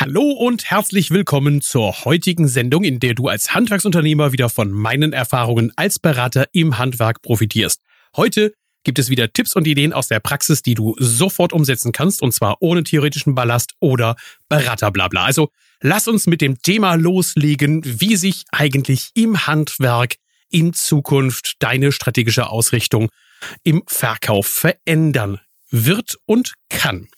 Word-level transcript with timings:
Hallo 0.00 0.30
und 0.30 0.64
herzlich 0.64 1.10
willkommen 1.10 1.60
zur 1.60 2.06
heutigen 2.06 2.48
Sendung, 2.48 2.84
in 2.84 3.00
der 3.00 3.12
du 3.12 3.28
als 3.28 3.52
Handwerksunternehmer 3.52 4.32
wieder 4.32 4.48
von 4.48 4.70
meinen 4.70 5.12
Erfahrungen 5.12 5.74
als 5.76 5.98
Berater 5.98 6.48
im 6.52 6.78
Handwerk 6.78 7.20
profitierst. 7.20 7.82
Heute 8.16 8.54
gibt 8.82 8.98
es 8.98 9.10
wieder 9.10 9.30
Tipps 9.30 9.54
und 9.54 9.66
Ideen 9.66 9.92
aus 9.92 10.08
der 10.08 10.20
Praxis, 10.20 10.62
die 10.62 10.72
du 10.72 10.96
sofort 10.98 11.52
umsetzen 11.52 11.92
kannst, 11.92 12.22
und 12.22 12.32
zwar 12.32 12.56
ohne 12.60 12.82
theoretischen 12.82 13.34
Ballast 13.34 13.74
oder 13.78 14.16
Beraterblabla. 14.48 15.22
Also 15.22 15.50
lass 15.82 16.08
uns 16.08 16.26
mit 16.26 16.40
dem 16.40 16.62
Thema 16.62 16.94
loslegen, 16.94 17.82
wie 17.84 18.16
sich 18.16 18.44
eigentlich 18.52 19.10
im 19.12 19.46
Handwerk 19.46 20.14
in 20.48 20.72
Zukunft 20.72 21.56
deine 21.58 21.92
strategische 21.92 22.48
Ausrichtung 22.48 23.10
im 23.64 23.82
Verkauf 23.86 24.46
verändern 24.46 25.40
wird 25.70 26.16
und 26.24 26.54
kann. 26.70 27.08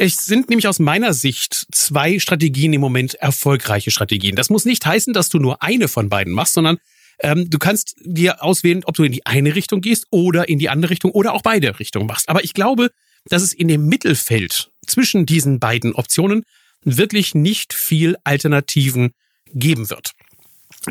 Es 0.00 0.26
sind 0.26 0.48
nämlich 0.48 0.68
aus 0.68 0.78
meiner 0.78 1.12
Sicht 1.12 1.66
zwei 1.72 2.20
Strategien 2.20 2.72
im 2.72 2.80
Moment 2.80 3.14
erfolgreiche 3.14 3.90
Strategien. 3.90 4.36
Das 4.36 4.48
muss 4.48 4.64
nicht 4.64 4.86
heißen, 4.86 5.12
dass 5.12 5.28
du 5.28 5.40
nur 5.40 5.60
eine 5.60 5.88
von 5.88 6.08
beiden 6.08 6.32
machst, 6.32 6.54
sondern 6.54 6.78
ähm, 7.18 7.50
du 7.50 7.58
kannst 7.58 7.96
dir 8.04 8.44
auswählen, 8.44 8.84
ob 8.84 8.94
du 8.94 9.02
in 9.02 9.10
die 9.10 9.26
eine 9.26 9.56
Richtung 9.56 9.80
gehst 9.80 10.06
oder 10.10 10.48
in 10.48 10.60
die 10.60 10.68
andere 10.68 10.90
Richtung 10.90 11.10
oder 11.10 11.32
auch 11.32 11.42
beide 11.42 11.80
Richtungen 11.80 12.06
machst. 12.06 12.28
Aber 12.28 12.44
ich 12.44 12.54
glaube, 12.54 12.92
dass 13.24 13.42
es 13.42 13.52
in 13.52 13.66
dem 13.66 13.86
Mittelfeld 13.86 14.70
zwischen 14.86 15.26
diesen 15.26 15.58
beiden 15.58 15.96
Optionen 15.96 16.44
wirklich 16.84 17.34
nicht 17.34 17.74
viel 17.74 18.14
Alternativen 18.22 19.14
geben 19.52 19.90
wird. 19.90 20.12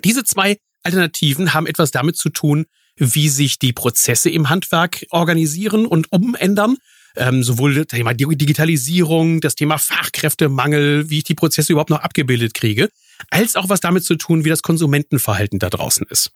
Diese 0.04 0.26
zwei 0.26 0.58
Alternativen 0.84 1.54
haben 1.54 1.66
etwas 1.66 1.92
damit 1.92 2.18
zu 2.18 2.28
tun, 2.28 2.66
wie 2.98 3.30
sich 3.30 3.58
die 3.58 3.72
Prozesse 3.72 4.30
im 4.30 4.50
Handwerk 4.50 5.06
organisieren 5.12 5.86
und 5.86 6.12
umändern 6.12 6.76
ähm, 7.18 7.44
sowohl 7.44 7.76
das 7.76 7.88
Thema 7.88 8.14
Digitalisierung, 8.14 9.42
das 9.42 9.56
Thema 9.56 9.78
Fachkräftemangel, 9.78 11.10
wie 11.10 11.20
ich 11.20 11.24
die 11.24 11.36
Prozesse 11.36 11.74
überhaupt 11.74 11.90
noch 11.90 12.02
abgebildet 12.02 12.54
kriege, 12.54 12.90
als 13.30 13.56
auch 13.56 13.70
was 13.70 13.80
damit 13.80 14.04
zu 14.04 14.16
tun, 14.16 14.46
wie 14.46 14.50
das 14.50 14.62
Konsumentenverhalten 14.62 15.60
da 15.60 15.70
draußen 15.70 16.06
ist. 16.10 16.32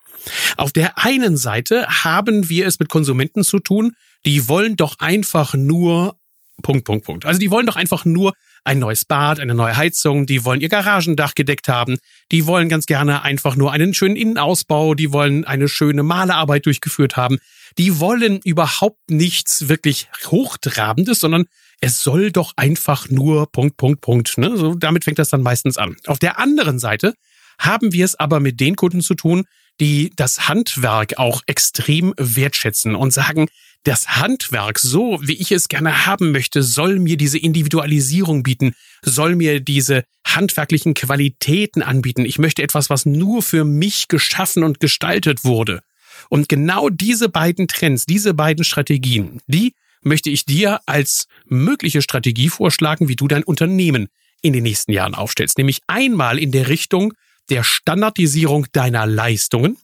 Auf 0.58 0.72
der 0.72 0.98
einen 0.98 1.38
Seite 1.38 1.88
haben 1.88 2.50
wir 2.50 2.68
es 2.68 2.80
mit 2.80 2.90
Konsumenten 2.90 3.44
zu 3.44 3.60
tun, 3.60 3.96
die 4.26 4.48
wollen 4.48 4.76
doch 4.76 5.00
einfach 5.00 5.54
nur 5.54 6.16
Punkt, 6.62 6.86
Punkt, 6.86 7.06
Punkt. 7.06 7.26
Also 7.26 7.40
die 7.40 7.52
wollen 7.52 7.66
doch 7.66 7.76
einfach 7.76 8.06
nur 8.06 8.34
ein 8.64 8.80
neues 8.80 9.06
Bad, 9.06 9.40
eine 9.40 9.56
neue 9.56 9.76
Heizung, 9.76 10.26
die 10.26 10.46
wollen 10.46 10.62
ihr 10.62 10.70
Garagendach 10.70 11.34
gedeckt 11.34 11.68
haben, 11.68 11.98
die 12.32 12.46
wollen 12.46 12.70
ganz 12.70 12.86
gerne 12.86 13.24
einfach 13.24 13.56
nur 13.56 13.72
einen 13.72 13.94
schönen 13.94 14.16
Innenausbau, 14.16 14.94
die 14.94 15.12
wollen 15.12 15.46
eine 15.46 15.68
schöne 15.68 16.04
Malerarbeit 16.04 16.66
durchgeführt 16.66 17.18
haben, 17.18 17.40
die 17.78 18.00
wollen 18.00 18.40
überhaupt 18.44 19.10
nichts 19.10 19.68
wirklich 19.68 20.10
Hochtrabendes, 20.28 21.20
sondern 21.20 21.46
es 21.80 22.04
soll 22.04 22.32
doch 22.32 22.54
einfach 22.56 23.10
nur 23.10 23.52
Punkt, 23.52 23.78
Punkt, 23.78 24.02
Punkt. 24.02 24.38
Ne? 24.38 24.56
So, 24.56 24.76
damit 24.76 25.04
fängt 25.04 25.18
das 25.20 25.30
dann 25.30 25.42
meistens 25.42 25.78
an. 25.78 25.96
Auf 26.06 26.20
der 26.20 26.38
anderen 26.38 26.78
Seite 26.78 27.16
haben 27.58 27.94
wir 27.94 28.06
es 28.06 28.20
aber 28.20 28.40
mit 28.40 28.60
den 28.60 28.76
Kunden 28.76 29.02
zu 29.02 29.16
tun, 29.16 29.46
die 29.80 30.12
das 30.16 30.48
Handwerk 30.48 31.18
auch 31.18 31.42
extrem 31.48 32.14
wertschätzen 32.18 32.96
und 32.96 33.12
sagen, 33.12 33.48
das 33.84 34.08
Handwerk, 34.10 34.80
so 34.80 35.20
wie 35.22 35.34
ich 35.34 35.52
es 35.52 35.68
gerne 35.68 36.06
haben 36.06 36.32
möchte, 36.32 36.62
soll 36.62 37.00
mir 37.00 37.18
diese 37.18 37.38
Individualisierung 37.38 38.44
bieten, 38.44 38.76
soll 39.02 39.36
mir 39.36 39.60
diese 39.60 40.04
handwerklichen 40.26 40.94
Qualitäten 40.94 41.82
anbieten. 41.82 42.26
Ich 42.26 42.38
möchte 42.38 42.62
etwas, 42.62 42.90
was 42.90 43.06
nur 43.06 43.42
für 43.42 43.64
mich 43.66 44.08
geschaffen 44.08 44.64
und 44.64 44.80
gestaltet 44.80 45.44
wurde. 45.44 45.82
Und 46.30 46.48
genau 46.48 46.90
diese 46.90 47.30
beiden 47.30 47.68
Trends, 47.68 48.06
diese 48.06 48.34
beiden 48.34 48.64
Strategien, 48.64 49.42
die 49.48 49.74
möchte 50.04 50.30
ich 50.30 50.46
dir 50.46 50.82
als 50.86 51.28
mögliche 51.46 52.02
Strategie 52.02 52.50
vorschlagen, 52.50 53.08
wie 53.08 53.16
du 53.16 53.28
dein 53.28 53.44
Unternehmen 53.44 54.10
in 54.42 54.54
den 54.54 54.64
nächsten 54.64 54.92
Jahren 54.92 55.16
aufstellst. 55.16 55.58
Nämlich 55.58 55.82
einmal 55.88 56.40
in 56.40 56.52
der 56.52 56.68
Richtung 56.68 57.14
der 57.50 57.64
Standardisierung 57.64 58.68
deiner 58.72 59.06
Leistungen 59.06 59.78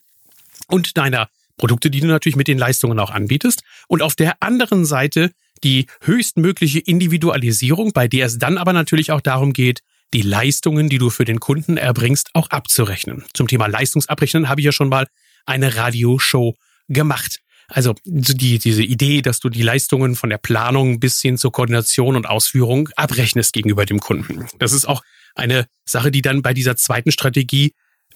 und 0.68 0.98
deiner 0.98 1.30
Produkte, 1.58 1.90
die 1.90 2.00
du 2.00 2.08
natürlich 2.08 2.36
mit 2.36 2.48
den 2.48 2.58
Leistungen 2.58 3.00
auch 3.00 3.12
anbietest. 3.12 3.64
Und 3.88 4.02
auf 4.02 4.16
der 4.16 4.42
anderen 4.42 4.86
Seite 4.86 5.32
die 5.64 5.88
höchstmögliche 6.02 6.80
Individualisierung, 6.80 7.92
bei 7.92 8.08
der 8.08 8.28
es 8.28 8.38
dann 8.38 8.58
aber 8.58 8.74
natürlich 8.74 9.12
auch 9.12 9.22
darum 9.22 9.54
geht, 9.54 9.82
die 10.14 10.22
Leistungen, 10.22 10.88
die 10.88 11.00
du 11.00 11.10
für 11.10 11.26
den 11.26 11.40
Kunden 11.40 11.78
erbringst, 11.78 12.30
auch 12.34 12.50
abzurechnen. 12.50 13.26
Zum 13.34 13.48
Thema 13.48 13.68
Leistungsabrechnen 13.68 14.48
habe 14.48 14.62
ich 14.62 14.66
ja 14.66 14.72
schon 14.72 14.90
mal 14.90 15.08
eine 15.46 15.76
Radioshow 15.76 16.56
gemacht. 16.88 17.40
Also 17.68 17.96
die, 18.06 18.60
diese 18.60 18.84
Idee, 18.84 19.22
dass 19.22 19.42
du 19.42 19.50
die 19.50 19.62
Leistungen 19.62 20.16
von 20.16 20.30
der 20.30 20.38
Planung 20.38 21.02
bis 21.02 21.22
hin 21.22 21.38
zur 21.38 21.52
Koordination 21.52 22.16
und 22.16 22.26
Ausführung 22.26 22.90
abrechnest 22.96 23.52
gegenüber 23.52 23.86
dem 23.86 24.00
Kunden. 24.00 24.48
Das 24.60 24.72
ist 24.72 24.86
auch 24.86 25.04
eine 25.36 25.66
Sache, 25.86 26.12
die 26.12 26.22
dann 26.22 26.42
bei 26.42 26.54
dieser 26.54 26.78
zweiten 26.78 27.12
Strategie 27.12 27.74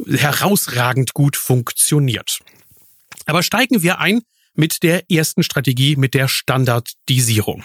herausragend 0.08 1.13
gut 1.13 1.35
funktioniert. 1.35 2.40
Aber 3.26 3.44
steigen 3.44 3.84
wir 3.84 4.00
ein 4.00 4.22
mit 4.54 4.84
der 4.84 5.09
ersten 5.09 5.44
Strategie, 5.44 5.96
mit 5.96 6.14
der 6.14 6.28
Standardisierung. 6.28 7.64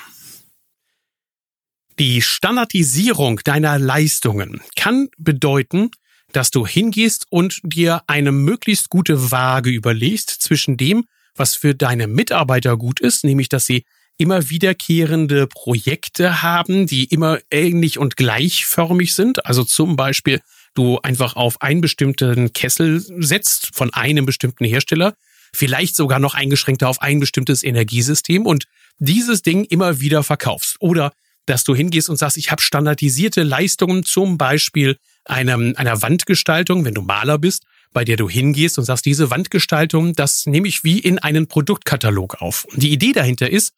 Die 1.98 2.20
Standardisierung 2.20 3.40
deiner 3.44 3.78
Leistungen 3.78 4.60
kann 4.76 5.08
bedeuten, 5.16 5.90
dass 6.32 6.50
du 6.50 6.66
hingehst 6.66 7.26
und 7.30 7.60
dir 7.62 8.02
eine 8.06 8.32
möglichst 8.32 8.90
gute 8.90 9.30
Waage 9.30 9.70
überlegst 9.70 10.30
zwischen 10.30 10.76
dem, 10.76 11.06
was 11.34 11.54
für 11.54 11.74
deine 11.74 12.06
Mitarbeiter 12.06 12.76
gut 12.76 13.00
ist, 13.00 13.24
nämlich 13.24 13.48
dass 13.48 13.66
sie 13.66 13.84
immer 14.18 14.48
wiederkehrende 14.48 15.46
Projekte 15.46 16.42
haben, 16.42 16.86
die 16.86 17.04
immer 17.04 17.38
ähnlich 17.50 17.98
und 17.98 18.16
gleichförmig 18.16 19.14
sind. 19.14 19.44
Also 19.46 19.64
zum 19.64 19.96
Beispiel 19.96 20.40
du 20.74 20.98
einfach 21.00 21.36
auf 21.36 21.60
einen 21.62 21.80
bestimmten 21.80 22.52
Kessel 22.52 23.00
setzt 23.00 23.74
von 23.74 23.92
einem 23.92 24.26
bestimmten 24.26 24.64
Hersteller, 24.64 25.14
vielleicht 25.56 25.96
sogar 25.96 26.18
noch 26.18 26.34
eingeschränkter 26.34 26.88
auf 26.88 27.00
ein 27.02 27.20
bestimmtes 27.20 27.62
Energiesystem 27.62 28.46
und 28.46 28.64
dieses 28.98 29.42
Ding 29.42 29.64
immer 29.64 30.00
wieder 30.00 30.22
verkaufst. 30.22 30.76
Oder 30.80 31.12
dass 31.46 31.64
du 31.64 31.74
hingehst 31.74 32.08
und 32.08 32.16
sagst, 32.16 32.36
ich 32.36 32.50
habe 32.50 32.60
standardisierte 32.60 33.42
Leistungen, 33.42 34.04
zum 34.04 34.36
Beispiel 34.36 34.96
einer, 35.24 35.54
einer 35.54 36.02
Wandgestaltung, 36.02 36.84
wenn 36.84 36.94
du 36.94 37.02
Maler 37.02 37.38
bist, 37.38 37.64
bei 37.92 38.04
der 38.04 38.16
du 38.16 38.28
hingehst 38.28 38.78
und 38.78 38.84
sagst, 38.84 39.06
diese 39.06 39.30
Wandgestaltung, 39.30 40.12
das 40.14 40.46
nehme 40.46 40.68
ich 40.68 40.84
wie 40.84 40.98
in 40.98 41.18
einen 41.18 41.46
Produktkatalog 41.46 42.42
auf. 42.42 42.64
Und 42.64 42.82
die 42.82 42.92
Idee 42.92 43.12
dahinter 43.12 43.48
ist, 43.48 43.72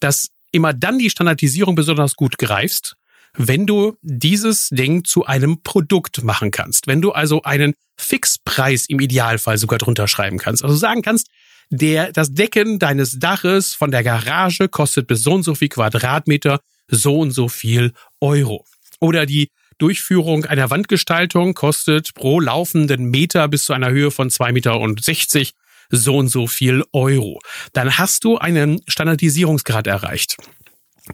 dass 0.00 0.28
immer 0.52 0.72
dann 0.72 0.98
die 0.98 1.10
Standardisierung 1.10 1.74
besonders 1.74 2.14
gut 2.14 2.38
greifst, 2.38 2.94
wenn 3.38 3.66
du 3.66 3.96
dieses 4.02 4.68
Ding 4.68 5.04
zu 5.04 5.24
einem 5.24 5.62
Produkt 5.62 6.22
machen 6.22 6.50
kannst. 6.50 6.86
Wenn 6.86 7.00
du 7.00 7.12
also 7.12 7.42
einen 7.42 7.74
Fixpreis 7.96 8.86
im 8.86 9.00
Idealfall 9.00 9.58
sogar 9.58 9.78
drunter 9.78 10.08
schreiben 10.08 10.38
kannst. 10.38 10.64
Also 10.64 10.76
sagen 10.76 11.02
kannst, 11.02 11.28
der, 11.70 12.12
das 12.12 12.34
Decken 12.34 12.78
deines 12.78 13.18
Daches 13.18 13.74
von 13.74 13.90
der 13.90 14.02
Garage 14.02 14.68
kostet 14.68 15.06
bis 15.06 15.22
so 15.22 15.34
und 15.34 15.42
so 15.42 15.54
viel 15.54 15.68
Quadratmeter 15.68 16.60
so 16.88 17.20
und 17.20 17.30
so 17.30 17.48
viel 17.48 17.92
Euro. 18.20 18.64
Oder 19.00 19.26
die 19.26 19.50
Durchführung 19.78 20.44
einer 20.44 20.70
Wandgestaltung 20.70 21.54
kostet 21.54 22.14
pro 22.14 22.40
laufenden 22.40 23.04
Meter 23.04 23.46
bis 23.48 23.64
zu 23.64 23.72
einer 23.72 23.90
Höhe 23.90 24.10
von 24.10 24.30
zwei 24.30 24.52
Meter 24.52 24.80
und 24.80 25.04
sechzig 25.04 25.52
so 25.90 26.16
und 26.16 26.28
so 26.28 26.46
viel 26.46 26.84
Euro. 26.92 27.40
Dann 27.72 27.96
hast 27.98 28.24
du 28.24 28.38
einen 28.38 28.80
Standardisierungsgrad 28.88 29.86
erreicht. 29.86 30.36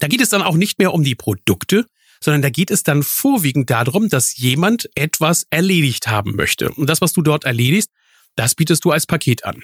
Da 0.00 0.08
geht 0.08 0.20
es 0.20 0.30
dann 0.30 0.42
auch 0.42 0.56
nicht 0.56 0.78
mehr 0.78 0.94
um 0.94 1.04
die 1.04 1.14
Produkte, 1.14 1.86
sondern 2.20 2.42
da 2.42 2.50
geht 2.50 2.70
es 2.70 2.82
dann 2.82 3.02
vorwiegend 3.02 3.70
darum, 3.70 4.08
dass 4.08 4.36
jemand 4.36 4.88
etwas 4.94 5.46
erledigt 5.50 6.06
haben 6.06 6.36
möchte. 6.36 6.70
Und 6.70 6.88
das, 6.88 7.00
was 7.00 7.12
du 7.12 7.22
dort 7.22 7.44
erledigst, 7.44 7.90
das 8.36 8.54
bietest 8.54 8.84
du 8.84 8.90
als 8.90 9.06
Paket 9.06 9.44
an. 9.44 9.62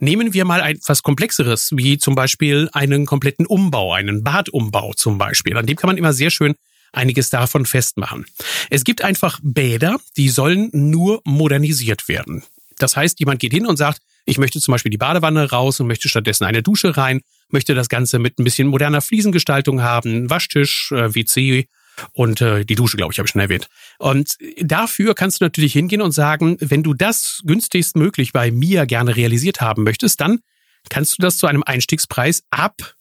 Nehmen 0.00 0.34
wir 0.34 0.44
mal 0.44 0.60
etwas 0.60 1.02
Komplexeres, 1.02 1.70
wie 1.76 1.98
zum 1.98 2.14
Beispiel 2.14 2.68
einen 2.72 3.06
kompletten 3.06 3.46
Umbau, 3.46 3.92
einen 3.92 4.24
Badumbau 4.24 4.92
zum 4.94 5.18
Beispiel. 5.18 5.56
An 5.56 5.66
dem 5.66 5.76
kann 5.76 5.88
man 5.88 5.96
immer 5.96 6.12
sehr 6.12 6.30
schön 6.30 6.54
einiges 6.92 7.30
davon 7.30 7.66
festmachen. 7.66 8.24
Es 8.70 8.84
gibt 8.84 9.02
einfach 9.02 9.38
Bäder, 9.42 9.98
die 10.16 10.30
sollen 10.30 10.70
nur 10.72 11.20
modernisiert 11.24 12.08
werden. 12.08 12.42
Das 12.78 12.96
heißt, 12.96 13.20
jemand 13.20 13.40
geht 13.40 13.52
hin 13.52 13.66
und 13.66 13.76
sagt, 13.76 14.00
ich 14.24 14.38
möchte 14.38 14.60
zum 14.60 14.72
Beispiel 14.72 14.90
die 14.90 14.98
Badewanne 14.98 15.50
raus 15.50 15.80
und 15.80 15.86
möchte 15.86 16.08
stattdessen 16.08 16.44
eine 16.44 16.62
Dusche 16.62 16.96
rein, 16.96 17.20
möchte 17.50 17.74
das 17.74 17.88
Ganze 17.88 18.18
mit 18.18 18.38
ein 18.38 18.44
bisschen 18.44 18.68
moderner 18.68 19.00
Fliesengestaltung 19.00 19.82
haben, 19.82 20.28
Waschtisch, 20.28 20.92
äh, 20.92 21.14
WC 21.14 21.68
und 22.12 22.40
äh, 22.40 22.64
die 22.64 22.74
Dusche, 22.74 22.96
glaube 22.96 23.12
ich, 23.12 23.18
habe 23.18 23.26
ich 23.26 23.32
schon 23.32 23.40
erwähnt. 23.40 23.68
Und 23.98 24.36
dafür 24.60 25.14
kannst 25.14 25.40
du 25.40 25.44
natürlich 25.44 25.72
hingehen 25.72 26.02
und 26.02 26.12
sagen, 26.12 26.56
wenn 26.60 26.82
du 26.82 26.94
das 26.94 27.40
günstigst 27.44 27.96
möglich 27.96 28.32
bei 28.32 28.50
mir 28.50 28.86
gerne 28.86 29.16
realisiert 29.16 29.60
haben 29.60 29.84
möchtest, 29.84 30.20
dann 30.20 30.40
kannst 30.88 31.18
du 31.18 31.22
das 31.22 31.38
zu 31.38 31.46
einem 31.46 31.62
Einstiegspreis 31.62 32.42
ab, 32.50 32.94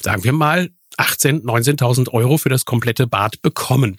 sagen 0.00 0.24
wir 0.24 0.32
mal, 0.32 0.70
18.000, 0.98 1.44
19.000 1.44 2.10
Euro 2.10 2.36
für 2.38 2.48
das 2.48 2.64
komplette 2.64 3.06
Bad 3.06 3.40
bekommen. 3.42 3.98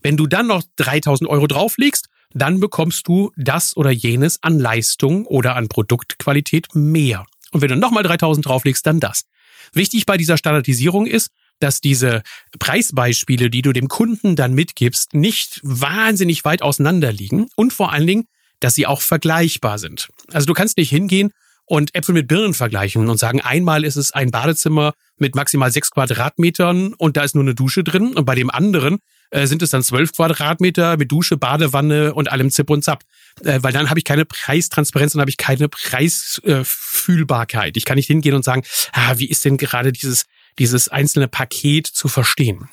Wenn 0.00 0.16
du 0.16 0.26
dann 0.26 0.46
noch 0.46 0.62
3.000 0.78 1.26
Euro 1.26 1.46
drauflegst, 1.46 2.08
dann 2.34 2.60
bekommst 2.60 3.08
du 3.08 3.32
das 3.36 3.76
oder 3.76 3.90
jenes 3.90 4.42
an 4.42 4.58
Leistung 4.58 5.26
oder 5.26 5.56
an 5.56 5.68
Produktqualität 5.68 6.74
mehr. 6.74 7.24
Und 7.52 7.62
wenn 7.62 7.70
du 7.70 7.76
nochmal 7.76 8.04
3.000 8.04 8.42
drauflegst, 8.42 8.86
dann 8.86 9.00
das. 9.00 9.24
Wichtig 9.72 10.06
bei 10.06 10.16
dieser 10.16 10.36
Standardisierung 10.36 11.06
ist, 11.06 11.30
dass 11.60 11.80
diese 11.80 12.22
Preisbeispiele, 12.58 13.50
die 13.50 13.62
du 13.62 13.72
dem 13.72 13.88
Kunden 13.88 14.36
dann 14.36 14.54
mitgibst, 14.54 15.14
nicht 15.14 15.60
wahnsinnig 15.62 16.44
weit 16.44 16.62
auseinander 16.62 17.12
liegen 17.12 17.48
und 17.56 17.72
vor 17.72 17.92
allen 17.92 18.06
Dingen, 18.06 18.24
dass 18.60 18.74
sie 18.74 18.86
auch 18.86 19.02
vergleichbar 19.02 19.78
sind. 19.78 20.08
Also 20.32 20.46
du 20.46 20.54
kannst 20.54 20.78
nicht 20.78 20.90
hingehen 20.90 21.32
und 21.64 21.94
Äpfel 21.94 22.14
mit 22.14 22.28
Birnen 22.28 22.54
vergleichen 22.54 23.08
und 23.08 23.18
sagen, 23.18 23.40
einmal 23.40 23.84
ist 23.84 23.96
es 23.96 24.12
ein 24.12 24.30
Badezimmer 24.30 24.94
mit 25.18 25.34
maximal 25.34 25.70
sechs 25.70 25.90
Quadratmetern 25.90 26.94
und 26.94 27.16
da 27.16 27.22
ist 27.22 27.34
nur 27.34 27.44
eine 27.44 27.54
Dusche 27.54 27.84
drin 27.84 28.14
und 28.14 28.24
bei 28.24 28.34
dem 28.34 28.50
anderen 28.50 28.98
äh, 29.30 29.46
sind 29.46 29.62
es 29.62 29.70
dann 29.70 29.82
zwölf 29.82 30.12
Quadratmeter 30.12 30.96
mit 30.96 31.12
Dusche, 31.12 31.36
Badewanne 31.36 32.14
und 32.14 32.32
allem 32.32 32.50
Zip 32.50 32.70
und 32.70 32.82
Zap. 32.82 33.04
Äh, 33.44 33.58
weil 33.62 33.72
dann 33.72 33.90
habe 33.90 34.00
ich 34.00 34.04
keine 34.04 34.24
Preistransparenz 34.24 35.14
und 35.14 35.20
habe 35.20 35.30
ich 35.30 35.36
keine 35.36 35.68
Preisfühlbarkeit. 35.68 37.76
ich 37.76 37.84
kann 37.84 37.96
nicht 37.96 38.06
hingehen 38.06 38.34
und 38.34 38.44
sagen, 38.44 38.62
ah, 38.92 39.18
wie 39.18 39.28
ist 39.28 39.44
denn 39.44 39.58
gerade 39.58 39.92
dieses, 39.92 40.24
dieses 40.58 40.88
einzelne 40.88 41.28
Paket 41.28 41.86
zu 41.86 42.08
verstehen? 42.08 42.68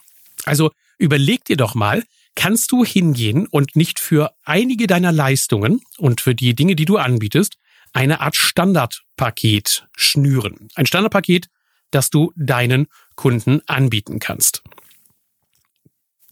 Also 0.46 0.72
überleg 0.98 1.46
dir 1.46 1.58
doch 1.58 1.76
mal, 1.76 2.04
kannst 2.36 2.72
du 2.72 2.84
hingehen 2.84 3.48
und 3.48 3.76
nicht 3.76 4.00
für 4.00 4.34
einige 4.44 4.88
deiner 4.88 5.12
Leistungen 5.12 5.82
und 5.98 6.22
für 6.22 6.36
die 6.36 6.54
Dinge, 6.54 6.76
die 6.76 6.86
du 6.86 6.98
anbietest, 6.98 7.56
eine 7.94 8.20
Art 8.20 8.36
Standardpaket 8.36 9.88
schnüren. 9.96 10.68
Ein 10.76 10.86
Standardpaket, 10.86 11.48
das 11.92 12.10
du 12.10 12.34
deinen 12.36 12.88
Kunden 13.16 13.62
anbieten 13.68 14.20
kannst. 14.20 14.62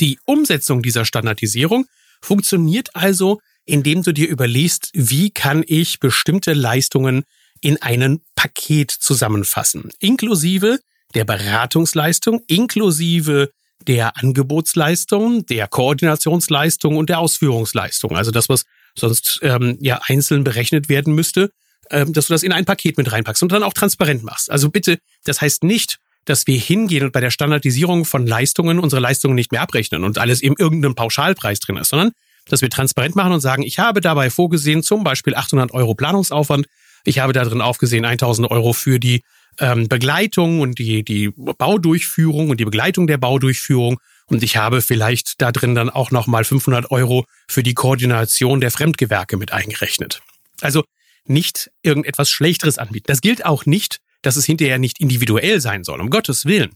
Die 0.01 0.19
Umsetzung 0.25 0.81
dieser 0.81 1.05
Standardisierung 1.05 1.85
funktioniert 2.21 2.95
also, 2.95 3.39
indem 3.65 4.03
du 4.03 4.11
dir 4.11 4.27
überlegst, 4.27 4.89
wie 4.93 5.31
kann 5.31 5.63
ich 5.65 5.99
bestimmte 5.99 6.53
Leistungen 6.53 7.23
in 7.61 7.81
einen 7.81 8.21
Paket 8.35 8.91
zusammenfassen, 8.91 9.91
inklusive 9.99 10.79
der 11.15 11.25
Beratungsleistung, 11.25 12.41
inklusive 12.47 13.49
der 13.87 14.17
Angebotsleistung, 14.17 15.45
der 15.45 15.67
Koordinationsleistung 15.67 16.97
und 16.97 17.09
der 17.09 17.19
Ausführungsleistung. 17.19 18.15
Also 18.15 18.31
das, 18.31 18.49
was 18.49 18.63
sonst 18.95 19.39
ähm, 19.43 19.77
ja 19.81 19.99
einzeln 20.07 20.43
berechnet 20.43 20.89
werden 20.89 21.13
müsste, 21.13 21.51
ähm, 21.89 22.13
dass 22.13 22.27
du 22.27 22.33
das 22.33 22.43
in 22.43 22.51
ein 22.51 22.65
Paket 22.65 22.97
mit 22.97 23.11
reinpackst 23.11 23.43
und 23.43 23.51
dann 23.51 23.63
auch 23.63 23.73
transparent 23.73 24.23
machst. 24.23 24.49
Also 24.49 24.69
bitte, 24.69 24.99
das 25.25 25.41
heißt 25.41 25.63
nicht, 25.63 25.97
dass 26.25 26.47
wir 26.47 26.57
hingehen 26.57 27.03
und 27.03 27.11
bei 27.11 27.19
der 27.19 27.31
Standardisierung 27.31 28.05
von 28.05 28.25
Leistungen 28.25 28.79
unsere 28.79 29.01
Leistungen 29.01 29.35
nicht 29.35 29.51
mehr 29.51 29.61
abrechnen 29.61 30.03
und 30.03 30.17
alles 30.17 30.41
eben 30.41 30.55
irgendeinem 30.57 30.95
Pauschalpreis 30.95 31.59
drin 31.59 31.77
ist, 31.77 31.89
sondern 31.89 32.11
dass 32.47 32.61
wir 32.61 32.69
transparent 32.69 33.15
machen 33.15 33.33
und 33.33 33.41
sagen, 33.41 33.63
ich 33.63 33.79
habe 33.79 34.01
dabei 34.01 34.29
vorgesehen 34.29 34.83
zum 34.83 35.03
Beispiel 35.03 35.35
800 35.35 35.73
Euro 35.73 35.95
Planungsaufwand, 35.95 36.67
ich 37.05 37.19
habe 37.19 37.33
da 37.33 37.43
drin 37.43 37.61
aufgesehen 37.61 38.05
1000 38.05 38.49
Euro 38.49 38.73
für 38.73 38.99
die 38.99 39.23
ähm, 39.59 39.87
Begleitung 39.87 40.61
und 40.61 40.79
die, 40.79 41.03
die 41.03 41.29
Baudurchführung 41.35 42.49
und 42.49 42.59
die 42.59 42.65
Begleitung 42.65 43.07
der 43.07 43.17
Baudurchführung 43.17 43.99
und 44.27 44.41
ich 44.41 44.57
habe 44.57 44.81
vielleicht 44.81 45.41
da 45.41 45.51
drin 45.51 45.75
dann 45.75 45.89
auch 45.89 46.11
nochmal 46.11 46.43
500 46.43 46.91
Euro 46.91 47.25
für 47.47 47.61
die 47.61 47.73
Koordination 47.73 48.61
der 48.61 48.71
Fremdgewerke 48.71 49.37
mit 49.37 49.51
eingerechnet. 49.51 50.21
Also 50.61 50.83
nicht 51.25 51.71
irgendetwas 51.81 52.29
Schlechteres 52.29 52.77
anbieten. 52.77 53.05
Das 53.07 53.21
gilt 53.21 53.45
auch 53.45 53.65
nicht 53.65 53.99
dass 54.23 54.37
es 54.37 54.45
hinterher 54.45 54.79
nicht 54.79 54.99
individuell 54.99 55.61
sein 55.61 55.83
soll, 55.83 56.01
um 56.01 56.09
Gottes 56.09 56.45
Willen. 56.45 56.71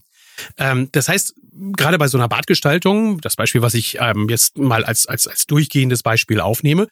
Ähm, 0.56 0.88
das 0.92 1.08
heißt, 1.08 1.34
gerade 1.76 1.98
bei 1.98 2.06
so 2.06 2.16
einer 2.16 2.28
Badgestaltung, 2.28 3.20
das 3.20 3.34
Beispiel, 3.34 3.62
was 3.62 3.74
ich 3.74 3.98
ähm, 4.00 4.28
jetzt 4.28 4.56
mal 4.56 4.84
als, 4.84 5.06
als, 5.06 5.26
als 5.26 5.46
durchgehendes 5.46 6.04
Beispiel 6.04 6.40
aufnehme, 6.40 6.86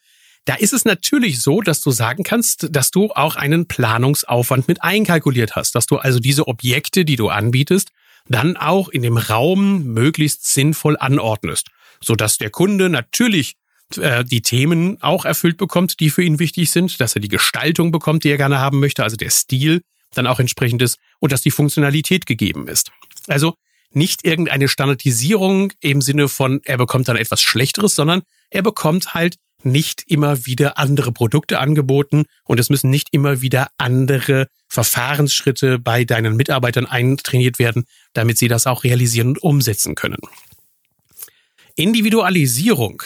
da 0.47 0.55
ist 0.55 0.73
es 0.73 0.85
natürlich 0.85 1.41
so, 1.41 1.61
dass 1.61 1.81
du 1.81 1.91
sagen 1.91 2.23
kannst, 2.23 2.69
dass 2.71 2.91
du 2.93 3.11
auch 3.11 3.35
einen 3.37 3.67
Planungsaufwand 3.67 4.69
mit 4.69 4.83
einkalkuliert 4.83 5.57
hast, 5.57 5.75
dass 5.75 5.87
du 5.87 5.97
also 5.97 6.21
diese 6.21 6.47
Objekte, 6.47 7.05
die 7.05 7.17
du 7.17 7.29
anbietest, 7.29 7.91
dann 8.29 8.57
auch 8.57 8.89
in 8.89 9.03
dem 9.03 9.19
Raum 9.19 9.85
möglichst 9.85 10.47
sinnvoll 10.47 10.97
anordnest, 10.99 11.69
sodass 12.03 12.39
der 12.39 12.51
Kunde 12.51 12.89
natürlich 12.89 13.57
äh, 13.97 14.25
die 14.25 14.41
Themen 14.41 15.03
auch 15.03 15.25
erfüllt 15.25 15.57
bekommt, 15.57 15.99
die 15.99 16.11
für 16.11 16.23
ihn 16.23 16.39
wichtig 16.39 16.71
sind, 16.71 17.01
dass 17.01 17.17
er 17.17 17.21
die 17.21 17.29
Gestaltung 17.29 17.91
bekommt, 17.91 18.23
die 18.23 18.31
er 18.31 18.37
gerne 18.37 18.61
haben 18.61 18.79
möchte, 18.79 19.03
also 19.03 19.17
der 19.17 19.31
Stil, 19.31 19.83
dann 20.15 20.29
auch 20.29 20.39
entsprechend 20.39 20.81
ist 20.81 20.99
und 21.19 21.33
dass 21.33 21.43
die 21.43 21.51
Funktionalität 21.51 22.25
gegeben 22.25 22.69
ist. 22.69 22.93
Also 23.27 23.55
nicht 23.91 24.25
irgendeine 24.25 24.69
Standardisierung 24.69 25.73
im 25.81 26.03
Sinne 26.03 26.29
von, 26.29 26.61
er 26.65 26.79
bekommt 26.79 27.09
dann 27.09 27.17
etwas 27.17 27.43
Schlechteres, 27.43 27.97
sondern 27.97 28.23
er 28.51 28.63
bekommt 28.63 29.15
halt 29.15 29.37
nicht 29.63 30.05
immer 30.07 30.47
wieder 30.47 30.79
andere 30.79 31.13
Produkte 31.13 31.59
angeboten 31.59 32.25
und 32.45 32.61
es 32.61 32.71
müssen 32.71 32.91
nicht 32.91 33.09
immer 33.13 33.41
wieder 33.43 33.69
andere 33.79 34.49
Verfahrensschritte 34.69 35.79
bei 35.79 36.05
deinen 36.05 36.37
Mitarbeitern 36.37 36.87
eintrainiert 36.87 37.59
werden, 37.59 37.85
damit 38.13 38.39
sie 38.39 38.49
das 38.49 38.67
auch 38.67 38.85
realisieren 38.85 39.29
und 39.29 39.43
umsetzen 39.43 39.95
können. 39.95 40.21
Individualisierung 41.75 43.03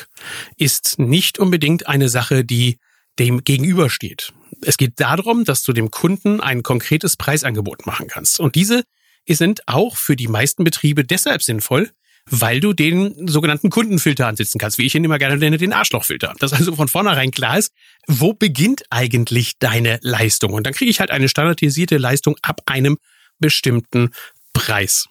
ist 0.57 0.99
nicht 0.99 1.39
unbedingt 1.39 1.89
eine 1.89 2.09
Sache, 2.09 2.45
die 2.45 2.79
dem 3.19 3.43
gegenübersteht. 3.43 4.33
Es 4.63 4.77
geht 4.77 5.01
darum, 5.01 5.45
dass 5.45 5.63
du 5.63 5.73
dem 5.73 5.91
Kunden 5.91 6.41
ein 6.41 6.63
konkretes 6.63 7.17
Preisangebot 7.17 7.87
machen 7.87 8.07
kannst. 8.07 8.39
Und 8.39 8.55
diese 8.55 8.85
sind 9.29 9.67
auch 9.67 9.97
für 9.97 10.17
die 10.17 10.29
meisten 10.29 10.65
Betriebe 10.65 11.05
deshalb 11.05 11.43
sinnvoll, 11.43 11.91
weil 12.29 12.61
du 12.61 12.73
den 12.73 13.29
sogenannten 13.29 13.71
Kundenfilter 13.71 14.27
ansetzen 14.27 14.59
kannst, 14.59 14.79
wie 14.79 14.87
ich 14.87 14.95
ihn 14.95 15.05
immer 15.05 15.19
gerne 15.19 15.37
nenne, 15.37 15.59
den 15.59 15.73
Arschlochfilter. 15.73 16.35
Dass 16.39 16.53
also 16.53 16.75
von 16.77 16.89
vornherein 16.89 17.31
klar 17.31 17.59
ist, 17.59 17.73
wo 18.07 18.33
beginnt 18.33 18.83
eigentlich 18.91 19.59
deine 19.59 19.99
Leistung? 20.03 20.53
Und 20.53 20.67
dann 20.67 20.75
kriege 20.75 20.91
ich 20.91 21.01
halt 21.01 21.11
eine 21.11 21.29
standardisierte 21.29 21.99
Leistung 21.99 22.37
ab 22.43 22.63
einem 22.67 22.99
bestimmten 23.39 24.11
Preis. 24.53 25.07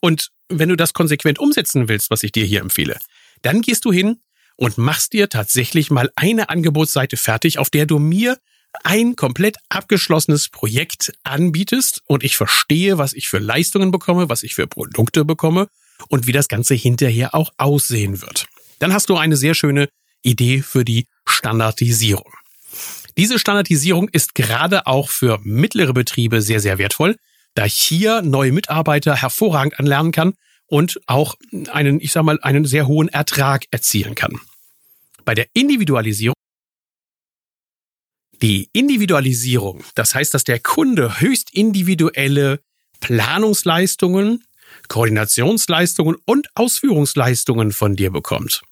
Und 0.00 0.30
wenn 0.48 0.68
du 0.68 0.76
das 0.76 0.92
konsequent 0.92 1.38
umsetzen 1.38 1.88
willst, 1.88 2.10
was 2.10 2.22
ich 2.22 2.32
dir 2.32 2.44
hier 2.44 2.60
empfehle, 2.60 2.98
dann 3.42 3.62
gehst 3.62 3.84
du 3.84 3.92
hin 3.92 4.20
und 4.56 4.78
machst 4.78 5.12
dir 5.12 5.28
tatsächlich 5.28 5.90
mal 5.90 6.10
eine 6.16 6.50
Angebotsseite 6.50 7.16
fertig, 7.16 7.58
auf 7.58 7.70
der 7.70 7.86
du 7.86 7.98
mir 7.98 8.38
ein 8.82 9.16
komplett 9.16 9.56
abgeschlossenes 9.68 10.48
Projekt 10.48 11.12
anbietest 11.22 12.02
und 12.06 12.24
ich 12.24 12.36
verstehe, 12.36 12.98
was 12.98 13.12
ich 13.12 13.28
für 13.28 13.38
Leistungen 13.38 13.90
bekomme, 13.90 14.28
was 14.28 14.42
ich 14.42 14.54
für 14.54 14.66
Produkte 14.66 15.24
bekomme 15.24 15.68
und 16.08 16.26
wie 16.26 16.32
das 16.32 16.48
Ganze 16.48 16.74
hinterher 16.74 17.34
auch 17.34 17.52
aussehen 17.56 18.20
wird. 18.20 18.46
Dann 18.78 18.92
hast 18.92 19.08
du 19.08 19.16
eine 19.16 19.36
sehr 19.36 19.54
schöne 19.54 19.88
Idee 20.22 20.62
für 20.62 20.84
die 20.84 21.06
Standardisierung. 21.26 22.32
Diese 23.16 23.38
Standardisierung 23.38 24.08
ist 24.08 24.34
gerade 24.34 24.86
auch 24.86 25.08
für 25.08 25.38
mittlere 25.44 25.92
Betriebe 25.92 26.42
sehr, 26.42 26.60
sehr 26.60 26.78
wertvoll, 26.78 27.16
da 27.54 27.66
ich 27.66 27.74
hier 27.74 28.22
neue 28.22 28.50
Mitarbeiter 28.50 29.14
hervorragend 29.14 29.78
anlernen 29.78 30.10
kann 30.10 30.34
und 30.66 31.00
auch 31.06 31.36
einen, 31.70 32.00
ich 32.00 32.10
sag 32.10 32.24
mal, 32.24 32.40
einen 32.42 32.64
sehr 32.64 32.88
hohen 32.88 33.08
Ertrag 33.08 33.66
erzielen 33.70 34.14
kann. 34.14 34.40
Bei 35.24 35.34
der 35.34 35.46
Individualisierung 35.54 36.34
die 38.42 38.68
Individualisierung, 38.72 39.84
das 39.94 40.14
heißt, 40.14 40.34
dass 40.34 40.44
der 40.44 40.58
Kunde 40.58 41.20
höchst 41.20 41.54
individuelle 41.54 42.60
Planungsleistungen, 43.00 44.44
Koordinationsleistungen 44.88 46.16
und 46.24 46.48
Ausführungsleistungen 46.54 47.72
von 47.72 47.96
dir 47.96 48.10
bekommt. 48.10 48.62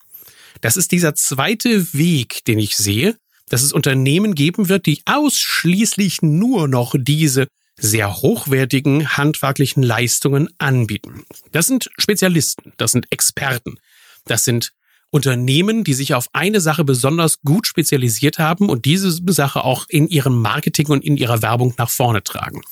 Das 0.61 0.77
ist 0.77 0.93
dieser 0.93 1.15
zweite 1.15 1.93
Weg, 1.95 2.45
den 2.45 2.59
ich 2.59 2.77
sehe, 2.77 3.17
dass 3.49 3.63
es 3.63 3.73
Unternehmen 3.73 4.35
geben 4.35 4.69
wird, 4.69 4.87
die 4.87 5.03
ausschließlich 5.05 6.23
nur 6.23 6.69
noch 6.69 6.95
diese 6.97 7.49
sehr 7.79 8.17
hochwertigen 8.23 9.17
handwerklichen 9.17 9.83
Leistungen 9.83 10.49
anbieten. 10.59 11.25
Das 11.51 11.67
sind 11.67 11.91
Spezialisten, 11.99 12.73
das 12.77 12.93
sind 12.93 13.07
Experten, 13.11 13.79
das 14.25 14.45
sind 14.45 14.73
Unternehmen, 15.11 15.85
die 15.85 15.93
sich 15.93 16.15
auf 16.15 16.29
eine 16.33 16.61
Sache 16.61 16.85
besonders 16.85 17.41
gut 17.43 17.67
spezialisiert 17.67 18.39
haben 18.39 18.71
und 18.71 18.87
diese 18.87 19.11
Sache 19.11 19.65
auch 19.65 19.85
in 19.89 20.09
ihrem 20.09 20.41
Marketing 20.41 20.87
und 20.87 21.05
in 21.05 21.19
ihrer 21.19 21.43
Werbung 21.43 21.75
nach 21.77 21.91
vorne 21.91 22.23
tragen. 22.23 22.63